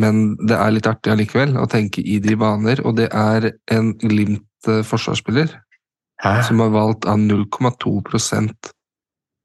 men 0.00 0.22
det 0.44 0.58
er 0.58 0.74
litt 0.74 0.88
artig 0.90 1.14
allikevel 1.14 1.56
å 1.60 1.68
tenke 1.70 2.04
i 2.04 2.20
de 2.22 2.36
baner. 2.40 2.84
Og 2.84 2.96
det 3.00 3.08
er 3.10 3.52
en 3.72 3.94
Glimt-forsvarsspiller 4.02 5.52
som 6.46 6.60
har 6.62 6.70
valgt 6.72 7.08
av 7.10 7.18
0,2% 7.20 8.72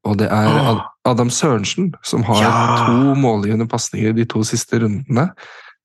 og 0.08 0.16
det 0.20 0.30
er 0.32 0.80
Adam 1.04 1.30
Sørensen, 1.32 1.90
som 2.04 2.22
har 2.24 2.40
ja. 2.40 2.52
to 2.86 3.14
målgivende 3.20 3.68
pasninger 3.68 4.14
de 4.16 4.24
to 4.28 4.42
siste 4.48 4.80
rundene. 4.80 5.28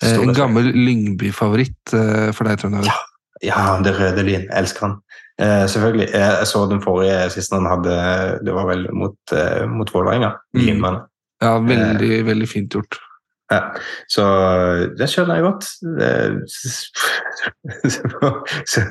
En 0.04 0.34
gammel 0.36 0.74
Lyngby-favoritt 0.76 1.94
for 2.36 2.48
deg, 2.50 2.60
Trond 2.60 2.84
Ja. 2.84 2.98
Ja, 3.44 3.80
det 3.84 3.96
røde 4.00 4.24
lyn. 4.24 4.46
Elsker 4.56 4.88
han. 4.88 4.94
Eh, 5.42 5.66
selvfølgelig. 5.68 6.08
Jeg 6.14 6.48
så 6.48 6.62
den 6.72 6.82
forrige 6.84 7.30
sist 7.34 7.54
han 7.54 7.68
hadde 7.68 7.96
Det 8.46 8.54
var 8.56 8.70
vel 8.70 8.88
mot, 8.94 9.18
eh, 9.36 9.66
mot 9.68 9.94
Vålerenga. 9.94 10.32
Mm. 10.56 11.02
Ja, 11.42 11.58
veldig, 11.60 12.20
eh, 12.20 12.26
veldig 12.26 12.50
fint 12.50 12.74
gjort. 12.74 13.00
Ja, 13.52 13.60
så 14.10 14.24
det 14.98 15.06
skjønner 15.10 15.36
jeg 15.36 15.44
godt. 15.44 15.66
Så, 17.86 18.02
så, 18.66 18.82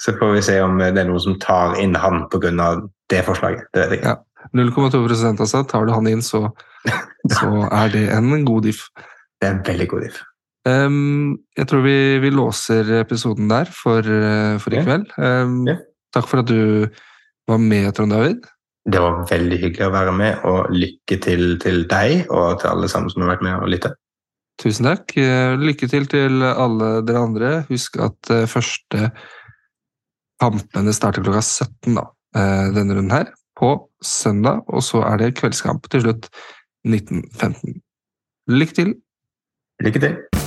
så, 0.00 0.12
får 0.18 0.32
vi 0.32 0.42
se 0.42 0.54
om 0.64 0.78
det 0.78 0.96
er 0.96 1.08
noen 1.10 1.20
som 1.20 1.34
tar 1.42 1.76
inn 1.80 1.94
han 1.94 2.22
pga. 2.32 2.80
det 3.10 3.24
forslaget. 3.26 3.66
Det 3.74 3.82
vet 3.82 3.90
jeg 3.90 3.98
ikke. 3.98 4.08
Ja, 4.08 4.16
0,2 4.56 5.40
altså. 5.40 5.62
Tar 5.68 5.84
du 5.84 5.92
han 5.92 6.06
inn, 6.06 6.22
så, 6.22 6.48
så 7.28 7.68
er 7.68 7.92
det 7.92 8.08
en 8.14 8.44
god 8.46 8.62
diff. 8.62 8.88
Det 9.40 9.48
er 9.48 9.52
en 9.58 9.64
veldig 9.66 9.88
god 9.88 10.06
diff. 10.06 10.22
Um, 10.68 11.38
jeg 11.56 11.68
tror 11.70 11.84
vi, 11.84 11.96
vi, 12.22 12.30
låser 12.34 12.88
episoden 13.00 13.48
der 13.50 13.70
for, 13.72 14.02
uh, 14.02 14.58
for 14.62 14.74
i 14.74 14.82
kveld. 14.84 15.10
Um, 15.16 15.62
ja. 15.68 15.78
Takk 16.14 16.28
for 16.30 16.42
at 16.42 16.50
du 16.50 16.88
var 17.48 17.60
med, 17.62 17.88
Trond 17.96 18.12
David. 18.12 18.44
Det 18.88 19.00
var 19.02 19.24
veldig 19.28 19.58
hyggelig 19.60 19.86
å 19.86 19.94
være 19.94 20.12
med, 20.16 20.44
og 20.48 20.70
lykke 20.72 21.18
til 21.24 21.58
til 21.60 21.82
deg 21.90 22.30
og 22.32 22.60
til 22.60 22.70
alle 22.70 22.88
sammen 22.88 23.12
som 23.12 23.24
har 23.24 23.34
vært 23.34 23.44
med 23.44 23.56
og 23.58 23.72
lyttet. 23.72 23.98
Tusen 24.58 24.88
takk. 24.88 25.12
Eh, 25.20 25.54
lykke 25.60 25.86
til 25.90 26.08
til 26.10 26.42
alle 26.48 26.88
dere 27.06 27.24
andre. 27.28 27.50
Husk 27.68 28.00
at 28.02 28.32
uh, 28.32 28.46
første 28.50 29.10
kampene 30.42 30.94
starter 30.94 31.24
klokka 31.26 31.42
17 31.44 31.98
da, 31.98 32.06
denne 32.74 32.94
runden 32.94 33.14
her, 33.14 33.30
på 33.58 33.72
søndag. 34.04 34.62
Og 34.70 34.84
så 34.86 35.02
er 35.06 35.20
det 35.22 35.34
kveldskamp 35.40 35.90
til 35.90 36.06
slutt 36.06 36.30
1915. 36.86 37.80
Lykke 38.54 38.78
til. 38.78 38.94
Lykke 39.84 40.06
til. 40.06 40.37